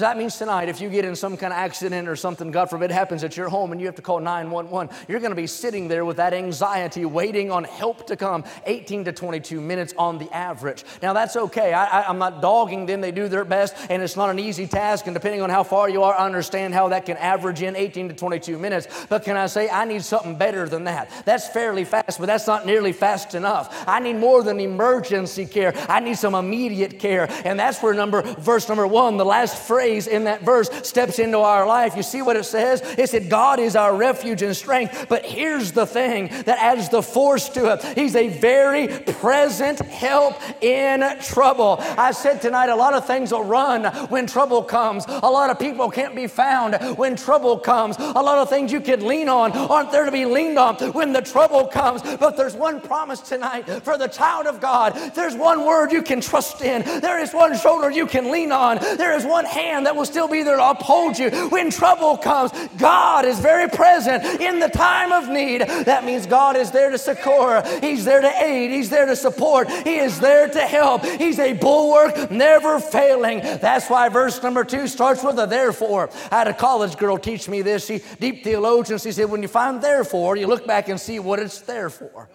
So 0.00 0.06
that 0.06 0.16
means 0.16 0.38
tonight, 0.38 0.70
if 0.70 0.80
you 0.80 0.88
get 0.88 1.04
in 1.04 1.14
some 1.14 1.36
kind 1.36 1.52
of 1.52 1.58
accident 1.58 2.08
or 2.08 2.16
something, 2.16 2.50
God 2.50 2.70
forbid, 2.70 2.90
happens 2.90 3.22
at 3.22 3.36
your 3.36 3.50
home 3.50 3.70
and 3.70 3.78
you 3.78 3.86
have 3.86 3.96
to 3.96 4.00
call 4.00 4.18
911, 4.18 4.96
you're 5.08 5.20
going 5.20 5.28
to 5.28 5.36
be 5.36 5.46
sitting 5.46 5.88
there 5.88 6.06
with 6.06 6.16
that 6.16 6.32
anxiety, 6.32 7.04
waiting 7.04 7.50
on 7.50 7.64
help 7.64 8.06
to 8.06 8.16
come 8.16 8.42
18 8.64 9.04
to 9.04 9.12
22 9.12 9.60
minutes 9.60 9.92
on 9.98 10.16
the 10.16 10.34
average. 10.34 10.86
Now, 11.02 11.12
that's 11.12 11.36
okay. 11.36 11.74
I, 11.74 12.08
am 12.08 12.16
not 12.16 12.40
dogging 12.40 12.86
them. 12.86 13.02
They 13.02 13.12
do 13.12 13.28
their 13.28 13.44
best, 13.44 13.76
and 13.90 14.02
it's 14.02 14.16
not 14.16 14.30
an 14.30 14.38
easy 14.38 14.66
task. 14.66 15.06
And 15.06 15.12
depending 15.12 15.42
on 15.42 15.50
how 15.50 15.64
far 15.64 15.90
you 15.90 16.02
are, 16.02 16.14
I 16.14 16.24
understand 16.24 16.72
how 16.72 16.88
that 16.88 17.04
can 17.04 17.18
average 17.18 17.60
in 17.60 17.76
18 17.76 18.08
to 18.08 18.14
22 18.14 18.58
minutes. 18.58 18.88
But 19.10 19.22
can 19.22 19.36
I 19.36 19.48
say, 19.48 19.68
I 19.68 19.84
need 19.84 20.02
something 20.02 20.34
better 20.34 20.66
than 20.66 20.84
that? 20.84 21.10
That's 21.26 21.46
fairly 21.48 21.84
fast, 21.84 22.18
but 22.18 22.24
that's 22.24 22.46
not 22.46 22.64
nearly 22.64 22.94
fast 22.94 23.34
enough. 23.34 23.84
I 23.86 24.00
need 24.00 24.16
more 24.16 24.42
than 24.42 24.60
emergency 24.60 25.44
care. 25.44 25.74
I 25.90 26.00
need 26.00 26.16
some 26.16 26.34
immediate 26.34 26.98
care. 26.98 27.30
And 27.44 27.60
that's 27.60 27.82
where 27.82 27.92
number, 27.92 28.22
verse 28.22 28.66
number 28.66 28.86
one, 28.86 29.18
the 29.18 29.26
last 29.26 29.68
phrase 29.68 29.89
in 29.90 30.24
that 30.24 30.42
verse 30.42 30.70
steps 30.86 31.18
into 31.18 31.38
our 31.38 31.66
life. 31.66 31.96
You 31.96 32.02
see 32.02 32.22
what 32.22 32.36
it 32.36 32.44
says? 32.44 32.80
It 32.98 33.10
said, 33.10 33.28
God 33.28 33.58
is 33.58 33.76
our 33.76 33.94
refuge 33.94 34.42
and 34.42 34.56
strength. 34.56 35.06
But 35.08 35.24
here's 35.24 35.72
the 35.72 35.86
thing 35.86 36.28
that 36.44 36.58
adds 36.58 36.88
the 36.88 37.02
force 37.02 37.48
to 37.50 37.72
it 37.72 37.84
He's 37.98 38.16
a 38.16 38.28
very 38.28 38.88
present 38.88 39.80
help 39.80 40.34
in 40.62 41.02
trouble. 41.20 41.76
I 41.80 42.12
said 42.12 42.40
tonight, 42.40 42.68
a 42.68 42.76
lot 42.76 42.94
of 42.94 43.06
things 43.06 43.32
will 43.32 43.44
run 43.44 43.84
when 44.08 44.26
trouble 44.26 44.62
comes. 44.62 45.04
A 45.08 45.30
lot 45.30 45.50
of 45.50 45.58
people 45.58 45.90
can't 45.90 46.14
be 46.14 46.26
found 46.26 46.76
when 46.96 47.16
trouble 47.16 47.58
comes. 47.58 47.96
A 47.98 48.22
lot 48.22 48.38
of 48.38 48.48
things 48.48 48.72
you 48.72 48.80
could 48.80 49.02
lean 49.02 49.28
on 49.28 49.52
aren't 49.52 49.92
there 49.92 50.04
to 50.04 50.12
be 50.12 50.24
leaned 50.24 50.58
on 50.58 50.76
when 50.92 51.12
the 51.12 51.22
trouble 51.22 51.66
comes. 51.66 52.02
But 52.02 52.36
there's 52.36 52.54
one 52.54 52.80
promise 52.80 53.20
tonight 53.20 53.62
for 53.82 53.98
the 53.98 54.08
child 54.08 54.46
of 54.46 54.60
God. 54.60 54.94
There's 55.14 55.34
one 55.34 55.64
word 55.64 55.92
you 55.92 56.02
can 56.02 56.20
trust 56.20 56.62
in. 56.62 56.82
There 57.00 57.20
is 57.20 57.32
one 57.32 57.56
shoulder 57.56 57.90
you 57.90 58.06
can 58.06 58.30
lean 58.30 58.52
on. 58.52 58.78
There 58.78 59.16
is 59.16 59.24
one 59.24 59.44
hand 59.44 59.69
that 59.84 59.96
will 59.96 60.04
still 60.04 60.28
be 60.28 60.42
there 60.42 60.56
to 60.56 60.70
uphold 60.70 61.18
you 61.18 61.30
when 61.48 61.70
trouble 61.70 62.16
comes. 62.16 62.52
God 62.76 63.24
is 63.24 63.38
very 63.38 63.68
present 63.68 64.24
in 64.40 64.58
the 64.58 64.68
time 64.68 65.12
of 65.12 65.28
need. 65.28 65.62
That 65.62 66.04
means 66.04 66.26
God 66.26 66.56
is 66.56 66.70
there 66.70 66.90
to 66.90 66.98
succor. 66.98 67.62
He's 67.80 68.04
there 68.04 68.20
to 68.20 68.42
aid. 68.42 68.70
He's 68.70 68.90
there 68.90 69.06
to 69.06 69.16
support. 69.16 69.70
He 69.70 69.96
is 69.96 70.20
there 70.20 70.48
to 70.48 70.60
help. 70.60 71.04
He's 71.04 71.38
a 71.38 71.52
bulwark, 71.52 72.30
never 72.30 72.80
failing. 72.80 73.40
That's 73.40 73.88
why 73.88 74.08
verse 74.08 74.42
number 74.42 74.64
two 74.64 74.88
starts 74.88 75.22
with 75.22 75.38
a 75.38 75.46
therefore. 75.46 76.10
I 76.30 76.38
had 76.38 76.48
a 76.48 76.54
college 76.54 76.96
girl 76.96 77.16
teach 77.18 77.48
me 77.48 77.62
this. 77.62 77.86
She 77.86 78.02
deep 78.18 78.44
theologian. 78.44 78.98
She 78.98 79.12
said, 79.12 79.30
when 79.30 79.42
you 79.42 79.48
find 79.48 79.82
therefore, 79.82 80.36
you 80.36 80.46
look 80.46 80.66
back 80.66 80.88
and 80.88 81.00
see 81.00 81.18
what 81.18 81.38
it's 81.38 81.60
there 81.60 81.90
for. 81.90 82.28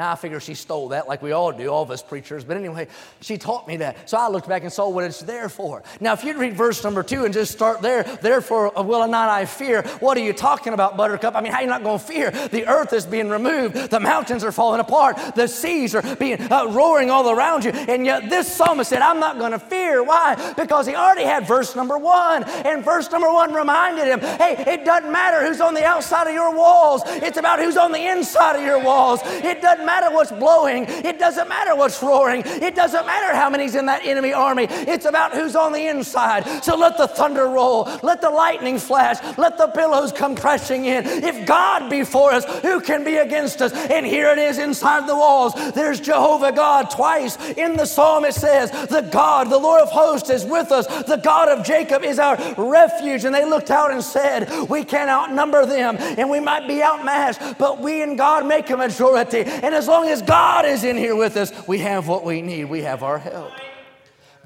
Now 0.00 0.12
I 0.12 0.14
figure 0.14 0.40
she 0.40 0.54
stole 0.54 0.88
that 0.88 1.08
like 1.08 1.20
we 1.20 1.32
all 1.32 1.52
do, 1.52 1.68
all 1.68 1.82
of 1.82 1.90
us 1.90 2.02
preachers. 2.02 2.42
But 2.42 2.56
anyway, 2.56 2.88
she 3.20 3.36
taught 3.36 3.68
me 3.68 3.76
that. 3.76 4.08
So 4.08 4.16
I 4.16 4.28
looked 4.30 4.48
back 4.48 4.62
and 4.62 4.72
saw 4.72 4.88
what 4.88 5.04
it's 5.04 5.20
there 5.20 5.50
for. 5.50 5.82
Now, 6.00 6.14
if 6.14 6.24
you'd 6.24 6.38
read 6.38 6.54
verse 6.54 6.82
number 6.82 7.02
two 7.02 7.26
and 7.26 7.34
just 7.34 7.52
start 7.52 7.82
there, 7.82 8.04
therefore 8.22 8.72
will 8.76 9.06
not 9.08 9.28
I 9.28 9.44
fear. 9.44 9.82
What 10.00 10.16
are 10.16 10.22
you 10.22 10.32
talking 10.32 10.72
about, 10.72 10.96
Buttercup? 10.96 11.36
I 11.36 11.42
mean, 11.42 11.52
how 11.52 11.58
are 11.58 11.64
you 11.64 11.68
not 11.68 11.82
going 11.82 11.98
to 11.98 12.04
fear? 12.04 12.30
The 12.30 12.66
earth 12.66 12.94
is 12.94 13.04
being 13.04 13.28
removed. 13.28 13.90
The 13.90 14.00
mountains 14.00 14.42
are 14.42 14.52
falling 14.52 14.80
apart. 14.80 15.18
The 15.34 15.46
seas 15.46 15.94
are 15.94 16.16
being 16.16 16.40
uh, 16.50 16.68
roaring 16.68 17.10
all 17.10 17.28
around 17.28 17.66
you. 17.66 17.70
And 17.72 18.06
yet 18.06 18.30
this 18.30 18.50
psalmist 18.50 18.88
said, 18.88 19.02
I'm 19.02 19.20
not 19.20 19.38
going 19.38 19.52
to 19.52 19.58
fear. 19.58 20.02
Why? 20.02 20.54
Because 20.56 20.86
he 20.86 20.94
already 20.94 21.24
had 21.24 21.46
verse 21.46 21.76
number 21.76 21.98
one. 21.98 22.44
And 22.44 22.82
verse 22.82 23.10
number 23.10 23.30
one 23.30 23.52
reminded 23.52 24.06
him, 24.06 24.20
hey, 24.20 24.64
it 24.66 24.86
doesn't 24.86 25.12
matter 25.12 25.46
who's 25.46 25.60
on 25.60 25.74
the 25.74 25.84
outside 25.84 26.26
of 26.26 26.32
your 26.32 26.56
walls. 26.56 27.02
It's 27.04 27.36
about 27.36 27.58
who's 27.58 27.76
on 27.76 27.92
the 27.92 28.10
inside 28.10 28.56
of 28.56 28.62
your 28.62 28.82
walls. 28.82 29.20
It 29.24 29.60
doesn't 29.60 29.89
matter 29.90 30.14
what's 30.14 30.32
blowing. 30.32 30.84
It 30.88 31.18
doesn't 31.18 31.48
matter 31.48 31.74
what's 31.74 32.02
roaring. 32.02 32.42
It 32.44 32.74
doesn't 32.74 33.06
matter 33.06 33.34
how 33.34 33.50
many's 33.50 33.74
in 33.74 33.86
that 33.86 34.04
enemy 34.04 34.32
army. 34.32 34.66
It's 34.70 35.04
about 35.04 35.32
who's 35.32 35.56
on 35.56 35.72
the 35.72 35.86
inside. 35.86 36.64
So 36.64 36.76
let 36.76 36.96
the 36.96 37.08
thunder 37.08 37.46
roll. 37.46 37.88
Let 38.02 38.20
the 38.20 38.30
lightning 38.30 38.78
flash. 38.78 39.18
Let 39.36 39.58
the 39.58 39.68
billows 39.74 40.12
come 40.12 40.36
crashing 40.36 40.84
in. 40.84 41.04
If 41.06 41.46
God 41.46 41.90
be 41.90 42.04
for 42.04 42.32
us, 42.32 42.44
who 42.62 42.80
can 42.80 43.04
be 43.04 43.16
against 43.16 43.60
us? 43.62 43.72
And 43.72 44.06
here 44.06 44.28
it 44.30 44.38
is 44.38 44.58
inside 44.58 45.08
the 45.08 45.16
walls. 45.16 45.54
There's 45.72 46.00
Jehovah 46.00 46.52
God. 46.52 46.90
Twice 46.90 47.36
in 47.56 47.76
the 47.76 47.86
psalm 47.86 48.24
it 48.24 48.34
says, 48.34 48.70
The 48.88 49.08
God, 49.10 49.50
the 49.50 49.58
Lord 49.58 49.82
of 49.82 49.90
hosts 49.90 50.30
is 50.30 50.44
with 50.44 50.70
us. 50.70 50.86
The 51.04 51.16
God 51.16 51.48
of 51.48 51.64
Jacob 51.64 52.02
is 52.04 52.18
our 52.18 52.36
refuge. 52.56 53.24
And 53.24 53.34
they 53.34 53.44
looked 53.44 53.70
out 53.70 53.90
and 53.90 54.02
said, 54.02 54.48
We 54.68 54.84
can't 54.84 55.10
outnumber 55.10 55.66
them 55.66 55.96
and 55.98 56.30
we 56.30 56.40
might 56.40 56.66
be 56.66 56.82
outmatched, 56.82 57.58
but 57.58 57.80
we 57.80 58.02
and 58.02 58.16
God 58.16 58.46
make 58.46 58.70
a 58.70 58.76
majority. 58.76 59.42
And 59.42 59.74
as 59.80 59.88
long 59.88 60.08
as 60.08 60.20
God 60.20 60.66
is 60.66 60.84
in 60.84 60.98
here 60.98 61.16
with 61.16 61.38
us, 61.38 61.50
we 61.66 61.78
have 61.78 62.06
what 62.06 62.22
we 62.22 62.42
need. 62.42 62.66
We 62.66 62.82
have 62.82 63.02
our 63.02 63.18
help. 63.18 63.52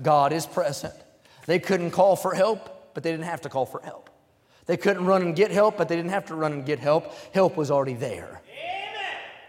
God 0.01 0.33
is 0.33 0.47
present. 0.47 0.95
They 1.47 1.59
couldn't 1.59 1.91
call 1.91 2.15
for 2.15 2.35
help, 2.35 2.95
but 2.95 3.03
they 3.03 3.11
didn't 3.11 3.25
have 3.25 3.41
to 3.41 3.49
call 3.49 3.67
for 3.67 3.81
help. 3.83 4.11
They 4.67 4.77
couldn't 4.77 5.05
run 5.05 5.23
and 5.23 5.35
get 5.35 5.51
help, 5.51 5.77
but 5.77 5.89
they 5.89 5.97
didn't 5.97 6.13
have 6.13 6.27
to 6.27 6.37
run 6.37 6.53
and 6.53 6.65
get 6.65 6.79
help. 6.79 7.13
Help 7.35 7.57
was 7.57 7.73
already 7.73 7.95
there. 7.95 8.43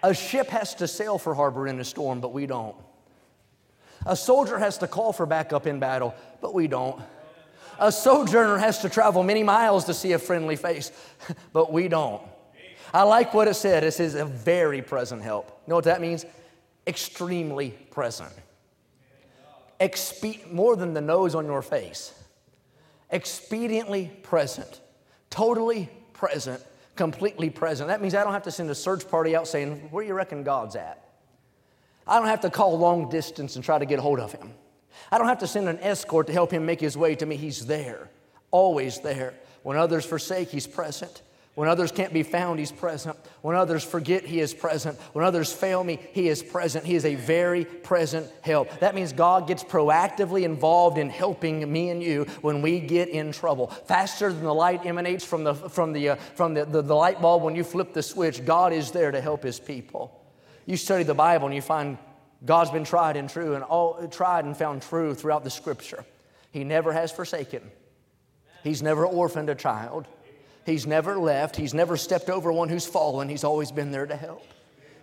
A 0.01 0.15
ship 0.15 0.47
has 0.49 0.73
to 0.75 0.87
sail 0.87 1.19
for 1.19 1.35
harbor 1.35 1.67
in 1.67 1.79
a 1.79 1.83
storm, 1.83 2.19
but 2.19 2.33
we 2.33 2.47
don't. 2.47 2.75
A 4.07 4.15
soldier 4.15 4.57
has 4.57 4.79
to 4.79 4.87
call 4.87 5.13
for 5.13 5.27
backup 5.27 5.67
in 5.67 5.79
battle, 5.79 6.15
but 6.41 6.55
we 6.55 6.67
don't. 6.67 6.99
A 7.77 7.91
sojourner 7.91 8.57
has 8.57 8.79
to 8.79 8.89
travel 8.89 9.21
many 9.21 9.43
miles 9.43 9.85
to 9.85 9.93
see 9.93 10.13
a 10.13 10.19
friendly 10.19 10.55
face, 10.55 10.91
but 11.53 11.71
we 11.71 11.87
don't. 11.87 12.23
I 12.93 13.03
like 13.03 13.33
what 13.33 13.47
it 13.47 13.55
said. 13.55 13.83
It 13.83 13.91
says 13.91 14.15
a 14.15 14.25
very 14.25 14.81
present 14.81 15.21
help. 15.21 15.47
You 15.47 15.71
know 15.71 15.75
what 15.75 15.85
that 15.85 16.01
means? 16.01 16.25
Extremely 16.87 17.71
present. 17.91 18.31
Expe- 19.79 20.51
more 20.51 20.75
than 20.75 20.93
the 20.93 21.01
nose 21.01 21.35
on 21.35 21.45
your 21.45 21.61
face. 21.61 22.13
Expediently 23.11 24.21
present. 24.23 24.81
Totally 25.29 25.89
present. 26.13 26.63
Completely 26.95 27.49
present. 27.49 27.89
That 27.89 28.01
means 28.01 28.15
I 28.15 28.23
don't 28.23 28.33
have 28.33 28.43
to 28.43 28.51
send 28.51 28.69
a 28.69 28.75
search 28.75 29.09
party 29.09 29.35
out 29.35 29.47
saying, 29.47 29.87
Where 29.91 30.03
do 30.03 30.07
you 30.07 30.13
reckon 30.13 30.43
God's 30.43 30.75
at? 30.75 31.01
I 32.07 32.19
don't 32.19 32.27
have 32.27 32.41
to 32.41 32.49
call 32.49 32.77
long 32.77 33.09
distance 33.09 33.55
and 33.55 33.65
try 33.65 33.79
to 33.79 33.85
get 33.85 33.99
hold 33.99 34.19
of 34.19 34.31
him. 34.31 34.53
I 35.11 35.17
don't 35.17 35.27
have 35.27 35.39
to 35.39 35.47
send 35.47 35.67
an 35.67 35.79
escort 35.81 36.27
to 36.27 36.33
help 36.33 36.51
him 36.51 36.65
make 36.65 36.79
his 36.79 36.97
way 36.97 37.15
to 37.15 37.25
me. 37.25 37.35
He's 37.35 37.65
there, 37.65 38.09
always 38.51 38.99
there. 38.99 39.33
When 39.63 39.77
others 39.77 40.05
forsake, 40.05 40.49
he's 40.49 40.67
present. 40.67 41.21
When 41.55 41.69
others 41.69 41.93
can't 41.93 42.11
be 42.11 42.23
found, 42.23 42.59
He's 42.59 42.71
present. 42.71 43.17
When 43.41 43.55
others 43.55 43.83
forget, 43.83 44.25
He 44.25 44.41
is 44.41 44.53
present. 44.53 44.99
When 45.13 45.23
others 45.23 45.51
fail 45.51 45.83
me, 45.83 45.99
He 46.11 46.27
is 46.27 46.43
present. 46.43 46.85
He 46.85 46.95
is 46.95 47.05
a 47.05 47.15
very 47.15 47.63
present 47.63 48.29
help. 48.41 48.79
That 48.79 48.93
means 48.93 49.13
God 49.13 49.47
gets 49.47 49.63
proactively 49.63 50.43
involved 50.43 50.97
in 50.97 51.09
helping 51.09 51.71
me 51.71 51.89
and 51.89 52.03
you 52.03 52.25
when 52.41 52.61
we 52.61 52.81
get 52.81 53.07
in 53.07 53.31
trouble. 53.31 53.67
Faster 53.67 54.31
than 54.33 54.43
the 54.43 54.53
light 54.53 54.85
emanates 54.85 55.23
from 55.23 55.45
the, 55.45 55.55
from 55.55 55.93
the, 55.93 56.09
uh, 56.09 56.15
from 56.35 56.53
the, 56.53 56.65
the, 56.65 56.81
the 56.81 56.95
light 56.95 57.21
bulb 57.21 57.41
when 57.41 57.55
you 57.55 57.63
flip 57.63 57.93
the 57.93 58.03
switch, 58.03 58.45
God 58.45 58.73
is 58.73 58.91
there 58.91 59.11
to 59.11 59.21
help 59.21 59.41
His 59.41 59.59
people. 59.59 60.21
You 60.65 60.75
study 60.75 61.03
the 61.03 61.13
Bible 61.13 61.45
and 61.45 61.55
you 61.55 61.61
find 61.61 61.97
God's 62.43 62.71
been 62.71 62.83
tried 62.83 63.15
and 63.15 63.29
true 63.29 63.55
and 63.55 63.63
all 63.63 64.07
tried 64.09 64.43
and 64.43 64.57
found 64.57 64.81
true 64.81 65.15
throughout 65.15 65.45
the 65.45 65.49
Scripture. 65.49 66.03
He 66.51 66.65
never 66.65 66.91
has 66.91 67.13
forsaken. 67.13 67.61
He's 68.63 68.81
never 68.81 69.05
orphaned 69.05 69.49
a 69.49 69.55
child. 69.55 70.07
He's 70.65 70.87
never 70.87 71.17
left. 71.17 71.55
He's 71.55 71.73
never 71.73 71.95
stepped 71.95 72.29
over 72.29 72.51
one 72.51 72.69
who's 72.69 72.87
fallen. 72.87 73.29
He's 73.29 73.43
always 73.43 73.71
been 73.71 73.91
there 73.91 74.07
to 74.07 74.15
help. 74.15 74.43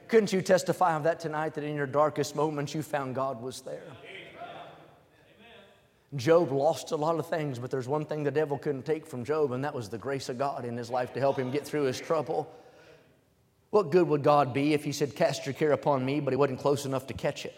Couldn't 0.08 0.32
you 0.32 0.42
testify 0.42 0.94
of 0.94 1.04
that 1.04 1.20
tonight 1.20 1.54
that 1.54 1.64
in 1.64 1.76
your 1.76 1.86
darkest 1.86 2.36
moments 2.36 2.74
you 2.74 2.82
found 2.82 3.14
God 3.14 3.40
was 3.40 3.60
there? 3.62 3.84
Job 6.16 6.52
lost 6.52 6.90
a 6.90 6.96
lot 6.96 7.18
of 7.18 7.26
things, 7.26 7.58
but 7.58 7.70
there's 7.70 7.88
one 7.88 8.04
thing 8.04 8.22
the 8.22 8.30
devil 8.30 8.58
couldn't 8.58 8.84
take 8.84 9.06
from 9.06 9.24
Job, 9.24 9.52
and 9.52 9.64
that 9.64 9.74
was 9.74 9.88
the 9.88 9.96
grace 9.96 10.28
of 10.28 10.36
God 10.36 10.66
in 10.66 10.76
his 10.76 10.90
life 10.90 11.14
to 11.14 11.20
help 11.20 11.38
him 11.38 11.50
get 11.50 11.64
through 11.64 11.84
his 11.84 11.98
trouble. 11.98 12.52
What 13.70 13.90
good 13.90 14.06
would 14.08 14.22
God 14.22 14.52
be 14.52 14.74
if 14.74 14.84
he 14.84 14.92
said, 14.92 15.16
Cast 15.16 15.46
your 15.46 15.54
care 15.54 15.72
upon 15.72 16.04
me, 16.04 16.20
but 16.20 16.32
he 16.32 16.36
wasn't 16.36 16.58
close 16.58 16.84
enough 16.84 17.06
to 17.06 17.14
catch 17.14 17.46
it? 17.46 17.54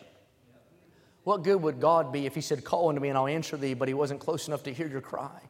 What 1.25 1.43
good 1.43 1.61
would 1.63 1.81
God 1.81 2.13
be 2.13 2.27
if 2.27 2.37
he 2.37 2.41
said, 2.41 2.63
Call 2.63 2.91
unto 2.91 3.01
me 3.01 3.09
and 3.09 3.19
I'll 3.19 3.27
answer 3.27 3.57
thee, 3.57 3.75
but 3.75 3.89
he 3.89 3.95
wasn't 3.95 4.21
close 4.21 4.47
enough 4.47 4.63
to 4.65 4.73
hear 4.73 4.87
your 4.87 5.01
cry? 5.01 5.41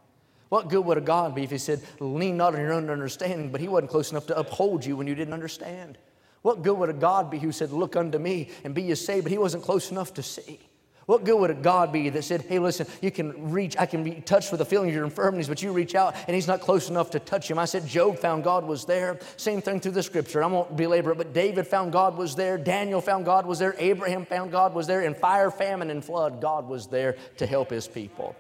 What 0.49 0.69
good 0.69 0.85
would 0.85 0.99
a 0.99 1.01
God 1.01 1.35
be 1.35 1.45
if 1.45 1.51
He 1.51 1.59
said, 1.59 1.83
lean 2.01 2.37
not 2.37 2.55
on 2.55 2.61
your 2.61 2.73
own 2.73 2.91
understanding, 2.91 3.51
but 3.51 3.61
He 3.61 3.69
wasn't 3.69 3.91
close 3.91 4.11
enough 4.11 4.27
to 4.29 4.39
uphold 4.39 4.85
you 4.85 4.97
when 4.97 5.07
you 5.07 5.15
didn't 5.15 5.35
understand? 5.35 5.99
What 6.43 6.63
good 6.63 6.79
would 6.79 6.91
a 6.91 6.95
God 6.95 7.31
be 7.31 7.39
who 7.39 7.53
said, 7.53 7.73
look 7.73 7.97
unto 7.97 8.19
me 8.19 8.51
and 8.65 8.75
be 8.75 8.83
ye 8.83 8.95
saved, 8.95 9.25
but 9.25 9.33
He 9.33 9.39
wasn't 9.39 9.65
close 9.65 9.91
enough 9.91 10.15
to 10.15 10.23
see? 10.23 10.61
What 11.07 11.25
good 11.25 11.39
would 11.39 11.51
a 11.51 11.55
God 11.55 11.93
be 11.93 12.09
that 12.09 12.25
said, 12.25 12.43
hey, 12.43 12.59
listen, 12.59 12.87
you 13.03 13.11
can 13.11 13.53
reach, 13.53 13.77
I 13.79 13.85
can 13.85 14.03
be 14.05 14.23
touched 14.23 14.51
with 14.51 14.59
the 14.59 14.65
feeling 14.65 14.89
of 14.89 14.95
your 14.95 15.05
infirmities, 15.05 15.49
but 15.49 15.63
you 15.63 15.71
reach 15.73 15.95
out 15.95 16.15
and 16.27 16.35
He's 16.35 16.47
not 16.47 16.61
close 16.61 16.89
enough 16.89 17.11
to 17.11 17.19
touch 17.19 17.51
him? 17.51 17.59
I 17.59 17.67
said, 17.67 17.87
Job 17.87 18.19
found 18.19 18.45
God 18.45 18.65
was 18.65 18.87
there. 18.87 19.19
Same 19.37 19.61
thing 19.61 19.81
through 19.81 19.93
the 19.93 20.03
scripture. 20.03 20.43
I 20.43 20.47
won't 20.47 20.77
belabor 20.77 21.13
it, 21.13 21.19
but 21.19 21.35
David 21.35 21.67
found 21.67 21.93
God 21.93 22.17
was 22.17 22.35
there. 22.35 22.57
Daniel 22.57 23.03
found 23.03 23.27
God 23.27 23.45
was 23.45 23.59
there. 23.59 23.75
Abraham 23.79 24.25
found 24.25 24.51
God 24.51 24.75
was 24.75 24.87
there. 24.87 25.03
In 25.03 25.15
fire, 25.15 25.51
famine, 25.51 25.91
and 25.91 26.03
flood, 26.03 26.41
God 26.41 26.69
was 26.69 26.87
there 26.87 27.17
to 27.37 27.47
help 27.47 27.71
His 27.71 27.87
people. 27.87 28.35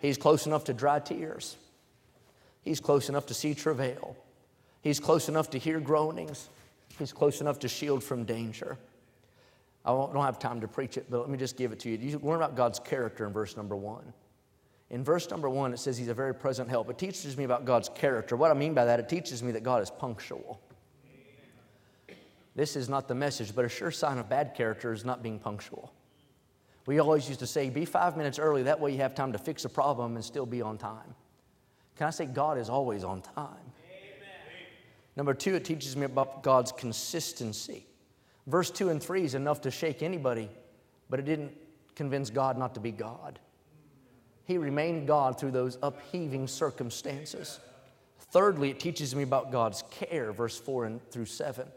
He's 0.00 0.16
close 0.16 0.46
enough 0.46 0.64
to 0.64 0.74
dry 0.74 0.98
tears. 0.98 1.56
He's 2.62 2.80
close 2.80 3.08
enough 3.08 3.26
to 3.26 3.34
see 3.34 3.54
travail. 3.54 4.16
He's 4.82 4.98
close 4.98 5.28
enough 5.28 5.50
to 5.50 5.58
hear 5.58 5.78
groanings. 5.78 6.48
He's 6.98 7.12
close 7.12 7.40
enough 7.40 7.58
to 7.60 7.68
shield 7.68 8.02
from 8.02 8.24
danger. 8.24 8.76
I 9.84 9.90
don't 9.90 10.14
have 10.16 10.38
time 10.38 10.60
to 10.60 10.68
preach 10.68 10.96
it, 10.96 11.06
but 11.10 11.20
let 11.20 11.30
me 11.30 11.38
just 11.38 11.56
give 11.56 11.72
it 11.72 11.80
to 11.80 11.90
you. 11.90 11.96
You 11.96 12.18
learn 12.18 12.36
about 12.36 12.54
God's 12.54 12.78
character 12.78 13.26
in 13.26 13.32
verse 13.32 13.56
number 13.56 13.76
one. 13.76 14.12
In 14.90 15.04
verse 15.04 15.30
number 15.30 15.48
one, 15.48 15.72
it 15.72 15.78
says 15.78 15.96
He's 15.96 16.08
a 16.08 16.14
very 16.14 16.34
present 16.34 16.68
help. 16.68 16.90
It 16.90 16.98
teaches 16.98 17.36
me 17.36 17.44
about 17.44 17.64
God's 17.64 17.88
character. 17.88 18.36
What 18.36 18.50
I 18.50 18.54
mean 18.54 18.74
by 18.74 18.84
that, 18.86 19.00
it 19.00 19.08
teaches 19.08 19.42
me 19.42 19.52
that 19.52 19.62
God 19.62 19.82
is 19.82 19.90
punctual. 19.90 20.60
This 22.56 22.76
is 22.76 22.88
not 22.88 23.06
the 23.06 23.14
message, 23.14 23.54
but 23.54 23.64
a 23.64 23.68
sure 23.68 23.90
sign 23.90 24.18
of 24.18 24.28
bad 24.28 24.54
character 24.54 24.92
is 24.92 25.04
not 25.04 25.22
being 25.22 25.38
punctual. 25.38 25.92
We 26.90 26.98
always 26.98 27.28
used 27.28 27.38
to 27.38 27.46
say, 27.46 27.70
be 27.70 27.84
five 27.84 28.16
minutes 28.16 28.40
early, 28.40 28.64
that 28.64 28.80
way 28.80 28.90
you 28.90 28.98
have 28.98 29.14
time 29.14 29.30
to 29.30 29.38
fix 29.38 29.64
a 29.64 29.68
problem 29.68 30.16
and 30.16 30.24
still 30.24 30.44
be 30.44 30.60
on 30.60 30.76
time. 30.76 31.14
Can 31.94 32.08
I 32.08 32.10
say 32.10 32.26
God 32.26 32.58
is 32.58 32.68
always 32.68 33.04
on 33.04 33.22
time? 33.22 33.36
Amen. 33.36 34.66
Number 35.14 35.32
two, 35.32 35.54
it 35.54 35.64
teaches 35.64 35.96
me 35.96 36.06
about 36.06 36.42
God's 36.42 36.72
consistency. 36.72 37.86
Verse 38.48 38.72
two 38.72 38.88
and 38.88 39.00
three 39.00 39.22
is 39.22 39.36
enough 39.36 39.60
to 39.60 39.70
shake 39.70 40.02
anybody, 40.02 40.50
but 41.08 41.20
it 41.20 41.26
didn't 41.26 41.52
convince 41.94 42.28
God 42.28 42.58
not 42.58 42.74
to 42.74 42.80
be 42.80 42.90
God. 42.90 43.38
He 44.42 44.58
remained 44.58 45.06
God 45.06 45.38
through 45.38 45.52
those 45.52 45.78
upheaving 45.84 46.48
circumstances. 46.48 47.60
Thirdly, 48.32 48.70
it 48.70 48.80
teaches 48.80 49.14
me 49.14 49.22
about 49.22 49.52
God's 49.52 49.84
care, 49.92 50.32
verse 50.32 50.58
4 50.58 50.86
and 50.86 51.10
through 51.12 51.26
7. 51.26 51.68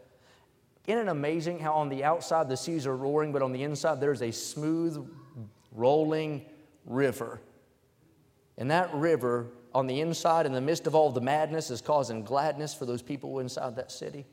Isn't 0.86 1.08
it 1.08 1.10
amazing 1.10 1.60
how 1.60 1.74
on 1.74 1.88
the 1.88 2.04
outside 2.04 2.48
the 2.48 2.56
seas 2.56 2.86
are 2.86 2.96
roaring, 2.96 3.32
but 3.32 3.42
on 3.42 3.52
the 3.52 3.62
inside 3.62 4.00
there's 4.00 4.22
a 4.22 4.30
smooth, 4.30 5.06
rolling 5.72 6.44
river? 6.84 7.40
And 8.58 8.70
that 8.70 8.92
river 8.94 9.46
on 9.74 9.86
the 9.86 10.00
inside, 10.00 10.46
in 10.46 10.52
the 10.52 10.60
midst 10.60 10.86
of 10.86 10.94
all 10.94 11.10
the 11.10 11.20
madness, 11.20 11.70
is 11.70 11.80
causing 11.80 12.22
gladness 12.22 12.74
for 12.74 12.86
those 12.86 13.02
people 13.02 13.40
inside 13.40 13.76
that 13.76 13.90
city. 13.90 14.24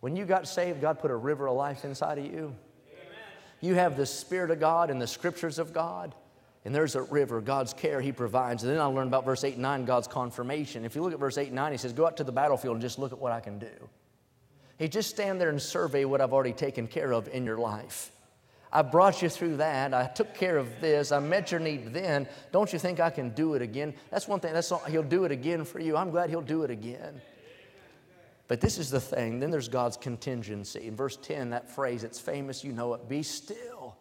When 0.00 0.14
you 0.14 0.26
got 0.26 0.46
saved, 0.46 0.80
God 0.80 0.98
put 0.98 1.10
a 1.10 1.16
river 1.16 1.48
of 1.48 1.56
life 1.56 1.84
inside 1.84 2.18
of 2.18 2.26
you. 2.26 2.54
You 3.60 3.74
have 3.74 3.96
the 3.96 4.04
Spirit 4.04 4.50
of 4.50 4.60
God 4.60 4.90
and 4.90 5.00
the 5.00 5.06
scriptures 5.06 5.58
of 5.58 5.72
God. 5.72 6.14
And 6.66 6.74
there's 6.74 6.94
a 6.94 7.02
river, 7.02 7.40
God's 7.40 7.72
care 7.72 8.00
He 8.00 8.12
provides. 8.12 8.62
And 8.62 8.72
then 8.72 8.80
I 8.80 8.84
learned 8.84 9.08
about 9.08 9.24
verse 9.24 9.44
8 9.44 9.54
and 9.54 9.62
9, 9.62 9.84
God's 9.84 10.06
confirmation. 10.06 10.84
If 10.84 10.94
you 10.94 11.02
look 11.02 11.12
at 11.12 11.18
verse 11.18 11.36
8 11.36 11.46
and 11.46 11.56
9, 11.56 11.72
He 11.72 11.78
says, 11.78 11.92
Go 11.92 12.06
out 12.06 12.16
to 12.18 12.24
the 12.24 12.32
battlefield 12.32 12.74
and 12.74 12.82
just 12.82 12.98
look 12.98 13.12
at 13.12 13.18
what 13.18 13.32
I 13.32 13.40
can 13.40 13.58
do. 13.58 13.88
He 14.78 14.88
just 14.88 15.10
stand 15.10 15.40
there 15.40 15.50
and 15.50 15.60
survey 15.60 16.04
what 16.04 16.20
I've 16.20 16.32
already 16.32 16.52
taken 16.52 16.86
care 16.86 17.12
of 17.12 17.28
in 17.28 17.44
your 17.44 17.58
life. 17.58 18.10
I 18.72 18.82
brought 18.82 19.22
you 19.22 19.28
through 19.28 19.58
that. 19.58 19.94
I 19.94 20.08
took 20.08 20.34
care 20.34 20.56
of 20.56 20.80
this. 20.80 21.12
I 21.12 21.20
met 21.20 21.52
your 21.52 21.60
need 21.60 21.92
then. 21.92 22.26
Don't 22.50 22.72
you 22.72 22.78
think 22.80 22.98
I 22.98 23.08
can 23.08 23.30
do 23.30 23.54
it 23.54 23.62
again? 23.62 23.94
That's 24.10 24.26
one 24.26 24.40
thing. 24.40 24.52
That's 24.52 24.72
all, 24.72 24.80
he'll 24.80 25.04
do 25.04 25.24
it 25.24 25.30
again 25.30 25.64
for 25.64 25.78
you. 25.78 25.96
I'm 25.96 26.10
glad 26.10 26.28
He'll 26.28 26.42
do 26.42 26.64
it 26.64 26.70
again. 26.72 27.20
But 28.48 28.60
this 28.60 28.78
is 28.78 28.90
the 28.90 29.00
thing. 29.00 29.38
Then 29.38 29.52
there's 29.52 29.68
God's 29.68 29.96
contingency. 29.96 30.88
In 30.88 30.96
verse 30.96 31.16
10, 31.16 31.50
that 31.50 31.70
phrase, 31.70 32.02
it's 32.02 32.18
famous, 32.18 32.64
you 32.64 32.72
know 32.72 32.92
it 32.94 33.08
be 33.08 33.22
still. 33.22 33.96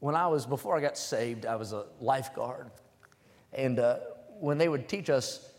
When 0.00 0.14
I 0.14 0.26
was, 0.26 0.44
before 0.44 0.76
I 0.76 0.80
got 0.80 0.98
saved, 0.98 1.46
I 1.46 1.56
was 1.56 1.72
a 1.72 1.86
lifeguard. 1.98 2.70
And 3.54 3.78
uh, 3.78 3.98
when 4.38 4.58
they 4.58 4.68
would 4.68 4.86
teach 4.86 5.08
us 5.08 5.50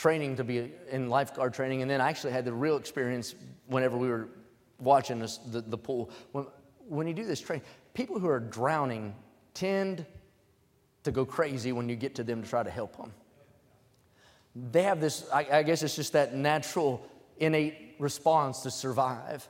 training 0.00 0.36
to 0.36 0.44
be 0.44 0.72
in 0.90 1.08
lifeguard 1.08 1.54
training, 1.54 1.82
and 1.82 1.90
then 1.90 2.00
I 2.00 2.08
actually 2.08 2.32
had 2.32 2.44
the 2.44 2.52
real 2.52 2.76
experience 2.76 3.34
whenever 3.66 3.96
we 3.96 4.08
were 4.08 4.28
watching 4.78 5.18
this, 5.18 5.38
the, 5.38 5.60
the 5.60 5.78
pool. 5.78 6.10
When, 6.32 6.46
when 6.88 7.06
you 7.06 7.14
do 7.14 7.24
this 7.24 7.40
training, 7.40 7.64
people 7.94 8.18
who 8.18 8.28
are 8.28 8.40
drowning 8.40 9.14
tend 9.54 10.06
to 11.02 11.10
go 11.10 11.24
crazy 11.24 11.72
when 11.72 11.88
you 11.88 11.96
get 11.96 12.14
to 12.16 12.24
them 12.24 12.42
to 12.42 12.48
try 12.48 12.62
to 12.62 12.70
help 12.70 12.96
them 12.96 13.12
they 14.54 14.82
have 14.82 15.00
this, 15.00 15.28
I, 15.32 15.46
I 15.50 15.62
guess 15.62 15.82
it's 15.82 15.96
just 15.96 16.12
that 16.12 16.34
natural, 16.34 17.06
innate 17.38 17.96
response 17.98 18.62
to 18.62 18.70
survive. 18.70 19.48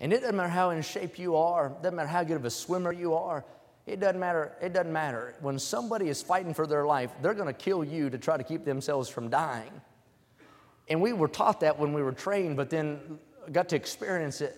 And 0.00 0.12
it 0.12 0.20
doesn't 0.20 0.36
matter 0.36 0.48
how 0.48 0.70
in 0.70 0.82
shape 0.82 1.18
you 1.18 1.36
are, 1.36 1.70
doesn't 1.82 1.96
matter 1.96 2.08
how 2.08 2.22
good 2.22 2.36
of 2.36 2.44
a 2.44 2.50
swimmer 2.50 2.92
you 2.92 3.14
are, 3.14 3.44
it 3.88 4.00
doesn't 4.00 4.20
matter. 4.20 4.52
It 4.60 4.72
doesn't 4.72 4.92
matter. 4.92 5.34
When 5.40 5.58
somebody 5.58 6.08
is 6.08 6.22
fighting 6.22 6.54
for 6.54 6.66
their 6.66 6.86
life, 6.86 7.10
they're 7.22 7.34
going 7.34 7.46
to 7.46 7.52
kill 7.52 7.84
you 7.84 8.10
to 8.10 8.18
try 8.18 8.36
to 8.36 8.44
keep 8.44 8.64
themselves 8.64 9.08
from 9.08 9.28
dying. 9.28 9.72
And 10.88 11.00
we 11.00 11.12
were 11.12 11.28
taught 11.28 11.60
that 11.60 11.78
when 11.78 11.92
we 11.92 12.02
were 12.02 12.12
trained, 12.12 12.56
but 12.56 12.70
then 12.70 13.18
got 13.52 13.68
to 13.70 13.76
experience 13.76 14.40
it. 14.40 14.56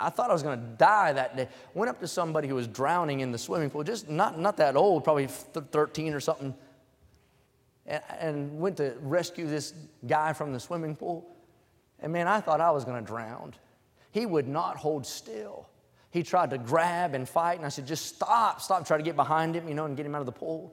I 0.00 0.10
thought 0.10 0.30
I 0.30 0.32
was 0.32 0.42
going 0.42 0.58
to 0.58 0.66
die 0.78 1.12
that 1.12 1.36
day. 1.36 1.48
Went 1.74 1.88
up 1.88 2.00
to 2.00 2.08
somebody 2.08 2.48
who 2.48 2.56
was 2.56 2.66
drowning 2.66 3.20
in 3.20 3.30
the 3.30 3.38
swimming 3.38 3.70
pool, 3.70 3.84
just 3.84 4.08
not, 4.08 4.38
not 4.38 4.56
that 4.56 4.74
old, 4.74 5.04
probably 5.04 5.26
13 5.26 6.14
or 6.14 6.20
something 6.20 6.54
and, 7.86 8.02
and 8.18 8.58
went 8.58 8.76
to 8.78 8.94
rescue 9.00 9.46
this 9.46 9.74
guy 10.06 10.32
from 10.32 10.52
the 10.52 10.60
swimming 10.60 10.96
pool. 10.96 11.26
And 12.00 12.12
man, 12.12 12.26
I 12.26 12.40
thought 12.40 12.60
I 12.60 12.70
was 12.70 12.84
going 12.84 13.02
to 13.02 13.06
drown. 13.06 13.54
He 14.10 14.26
would 14.26 14.48
not 14.48 14.76
hold 14.76 15.06
still. 15.06 15.68
He 16.12 16.22
tried 16.22 16.50
to 16.50 16.58
grab 16.58 17.14
and 17.14 17.28
fight, 17.28 17.56
and 17.56 17.66
I 17.66 17.68
said, 17.68 17.86
just 17.86 18.06
stop, 18.06 18.60
stop, 18.60 18.86
try 18.86 18.96
to 18.96 19.02
get 19.02 19.16
behind 19.16 19.56
him, 19.56 19.66
you 19.66 19.74
know, 19.74 19.86
and 19.86 19.96
get 19.96 20.06
him 20.06 20.14
out 20.14 20.20
of 20.20 20.26
the 20.26 20.32
pool. 20.32 20.72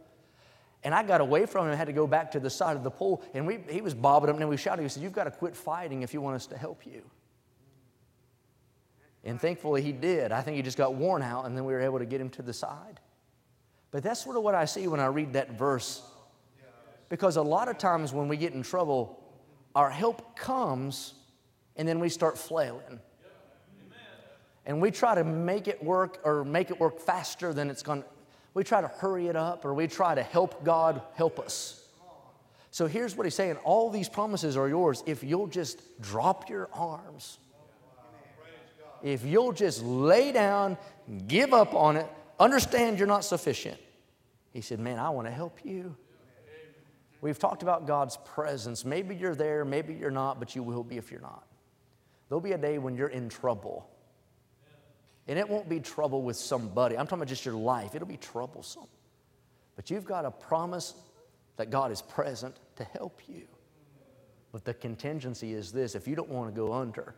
And 0.83 0.93
I 0.93 1.01
got 1.01 1.21
away 1.21 1.47
from 1.47 1.65
him 1.65 1.71
and 1.71 1.77
had 1.77 1.87
to 1.87 1.93
go 1.93 2.05
back 2.05 2.31
to 2.31 2.39
the 2.39 2.49
side 2.49 2.75
of 2.75 2.83
the 2.83 2.91
pool, 2.91 3.23
and 3.33 3.47
we, 3.47 3.59
he 3.69 3.81
was 3.81 3.93
bobbing 3.93 4.29
up, 4.29 4.35
and 4.35 4.41
then 4.41 4.49
we 4.49 4.57
shouted, 4.57 4.83
he 4.83 4.89
said, 4.89 5.01
You've 5.01 5.13
got 5.13 5.23
to 5.23 5.31
quit 5.31 5.55
fighting 5.55 6.03
if 6.03 6.13
you 6.13 6.21
want 6.21 6.35
us 6.35 6.45
to 6.47 6.57
help 6.57 6.85
you. 6.85 7.01
And 9.23 9.39
thankfully 9.39 9.81
he 9.81 9.91
did. 9.91 10.31
I 10.31 10.41
think 10.41 10.55
he 10.57 10.61
just 10.61 10.77
got 10.77 10.93
worn 10.93 11.21
out, 11.21 11.45
and 11.45 11.57
then 11.57 11.65
we 11.65 11.73
were 11.73 11.81
able 11.81 11.99
to 11.99 12.05
get 12.05 12.21
him 12.21 12.29
to 12.31 12.41
the 12.41 12.53
side. 12.53 12.99
But 13.91 14.03
that's 14.03 14.23
sort 14.23 14.37
of 14.37 14.43
what 14.43 14.55
I 14.55 14.65
see 14.65 14.87
when 14.87 14.99
I 14.99 15.07
read 15.07 15.33
that 15.33 15.51
verse 15.57 16.03
because 17.09 17.37
a 17.37 17.41
lot 17.41 17.67
of 17.67 17.77
times 17.77 18.13
when 18.13 18.27
we 18.27 18.37
get 18.37 18.53
in 18.53 18.61
trouble, 18.61 19.19
our 19.75 19.89
help 19.89 20.37
comes 20.37 21.15
and 21.75 21.87
then 21.87 21.99
we 21.99 22.07
start 22.07 22.37
flailing. 22.37 22.99
And 24.69 24.79
we 24.79 24.91
try 24.91 25.15
to 25.15 25.23
make 25.23 25.67
it 25.67 25.83
work 25.83 26.19
or 26.23 26.45
make 26.45 26.69
it 26.69 26.79
work 26.79 26.99
faster 26.99 27.53
than 27.53 27.71
it's 27.71 27.81
going 27.81 28.03
to. 28.03 28.07
We 28.53 28.63
try 28.63 28.81
to 28.81 28.87
hurry 28.87 29.25
it 29.25 29.35
up 29.35 29.65
or 29.65 29.73
we 29.73 29.87
try 29.87 30.13
to 30.13 30.21
help 30.21 30.63
God 30.63 31.01
help 31.15 31.39
us. 31.39 31.83
So 32.69 32.85
here's 32.85 33.17
what 33.17 33.25
he's 33.25 33.33
saying 33.33 33.57
all 33.63 33.89
these 33.89 34.07
promises 34.07 34.55
are 34.55 34.69
yours 34.69 35.03
if 35.07 35.23
you'll 35.23 35.47
just 35.47 35.81
drop 35.99 36.51
your 36.51 36.69
arms. 36.71 37.39
If 39.01 39.25
you'll 39.25 39.53
just 39.53 39.81
lay 39.81 40.31
down, 40.31 40.77
give 41.27 41.51
up 41.51 41.73
on 41.73 41.97
it, 41.97 42.05
understand 42.39 42.99
you're 42.99 43.07
not 43.07 43.25
sufficient. 43.25 43.79
He 44.53 44.61
said, 44.61 44.79
Man, 44.79 44.99
I 44.99 45.09
want 45.09 45.25
to 45.25 45.33
help 45.33 45.65
you. 45.65 45.95
We've 47.21 47.39
talked 47.39 47.63
about 47.63 47.87
God's 47.87 48.17
presence. 48.17 48.85
Maybe 48.85 49.15
you're 49.15 49.33
there, 49.33 49.65
maybe 49.65 49.95
you're 49.95 50.11
not, 50.11 50.37
but 50.39 50.55
you 50.55 50.61
will 50.61 50.83
be 50.83 50.97
if 50.97 51.09
you're 51.09 51.21
not. 51.21 51.47
There'll 52.27 52.39
be 52.39 52.51
a 52.51 52.57
day 52.59 52.77
when 52.77 52.95
you're 52.95 53.07
in 53.07 53.29
trouble. 53.29 53.89
And 55.29 55.37
it 55.37 55.47
won't 55.47 55.69
be 55.69 55.79
trouble 55.79 56.23
with 56.23 56.37
somebody. 56.37 56.97
I'm 56.97 57.05
talking 57.05 57.19
about 57.19 57.27
just 57.27 57.45
your 57.45 57.53
life. 57.53 57.93
It'll 57.93 58.07
be 58.07 58.17
troublesome. 58.17 58.87
But 59.75 59.91
you've 59.91 60.03
got 60.03 60.25
a 60.25 60.31
promise 60.31 60.95
that 61.55 61.69
God 61.69 61.91
is 61.91 62.01
present 62.01 62.57
to 62.77 62.83
help 62.83 63.21
you. 63.27 63.43
But 64.51 64.65
the 64.65 64.73
contingency 64.73 65.53
is 65.53 65.71
this 65.71 65.93
if 65.93 66.07
you 66.07 66.15
don't 66.15 66.29
want 66.29 66.53
to 66.53 66.59
go 66.59 66.73
under, 66.73 67.13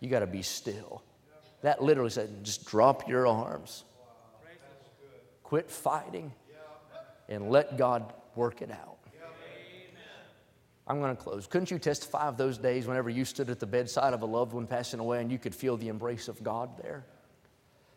you 0.00 0.08
got 0.08 0.20
to 0.20 0.26
be 0.26 0.40
still. 0.40 1.02
That 1.60 1.82
literally 1.82 2.08
said, 2.08 2.42
just 2.42 2.64
drop 2.66 3.06
your 3.06 3.26
arms, 3.26 3.84
quit 5.42 5.70
fighting, 5.70 6.32
and 7.28 7.50
let 7.50 7.76
God 7.76 8.10
work 8.34 8.62
it 8.62 8.70
out. 8.70 9.01
I'm 10.86 11.00
going 11.00 11.14
to 11.16 11.22
close. 11.22 11.46
Couldn't 11.46 11.70
you 11.70 11.78
testify 11.78 12.26
of 12.26 12.36
those 12.36 12.58
days 12.58 12.86
whenever 12.86 13.08
you 13.08 13.24
stood 13.24 13.50
at 13.50 13.60
the 13.60 13.66
bedside 13.66 14.14
of 14.14 14.22
a 14.22 14.26
loved 14.26 14.52
one 14.52 14.66
passing 14.66 15.00
away 15.00 15.20
and 15.20 15.30
you 15.30 15.38
could 15.38 15.54
feel 15.54 15.76
the 15.76 15.88
embrace 15.88 16.28
of 16.28 16.42
God 16.42 16.76
there? 16.82 17.04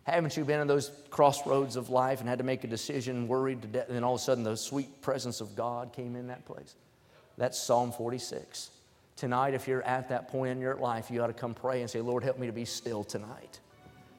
Haven't 0.03 0.37
you 0.37 0.45
been 0.45 0.59
in 0.59 0.67
those 0.67 0.91
crossroads 1.09 1.75
of 1.75 1.89
life 1.89 2.19
and 2.19 2.29
had 2.29 2.37
to 2.37 2.43
make 2.43 2.63
a 2.63 2.67
decision, 2.67 3.27
worried 3.27 3.63
to 3.63 3.67
death, 3.67 3.87
and 3.87 3.95
then 3.95 4.03
all 4.03 4.13
of 4.13 4.21
a 4.21 4.23
sudden 4.23 4.43
the 4.43 4.55
sweet 4.55 5.01
presence 5.01 5.41
of 5.41 5.55
God 5.55 5.93
came 5.93 6.15
in 6.15 6.27
that 6.27 6.45
place? 6.45 6.75
That's 7.37 7.61
Psalm 7.61 7.91
46. 7.91 8.69
Tonight, 9.15 9.55
if 9.55 9.67
you're 9.67 9.81
at 9.81 10.09
that 10.09 10.27
point 10.27 10.51
in 10.51 10.61
your 10.61 10.75
life, 10.75 11.09
you 11.09 11.23
ought 11.23 11.27
to 11.27 11.33
come 11.33 11.55
pray 11.55 11.81
and 11.81 11.89
say, 11.89 12.01
Lord, 12.01 12.23
help 12.23 12.37
me 12.37 12.45
to 12.45 12.53
be 12.53 12.65
still 12.65 13.03
tonight. 13.03 13.59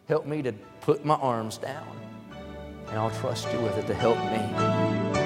Help 0.08 0.26
me 0.26 0.42
to 0.42 0.52
put 0.80 1.04
my 1.04 1.16
arms 1.16 1.58
down, 1.58 2.00
and 2.88 2.98
I'll 2.98 3.10
trust 3.20 3.52
you 3.52 3.60
with 3.60 3.76
it 3.78 3.86
to 3.86 3.94
help 3.94 4.18
me. 4.18 5.25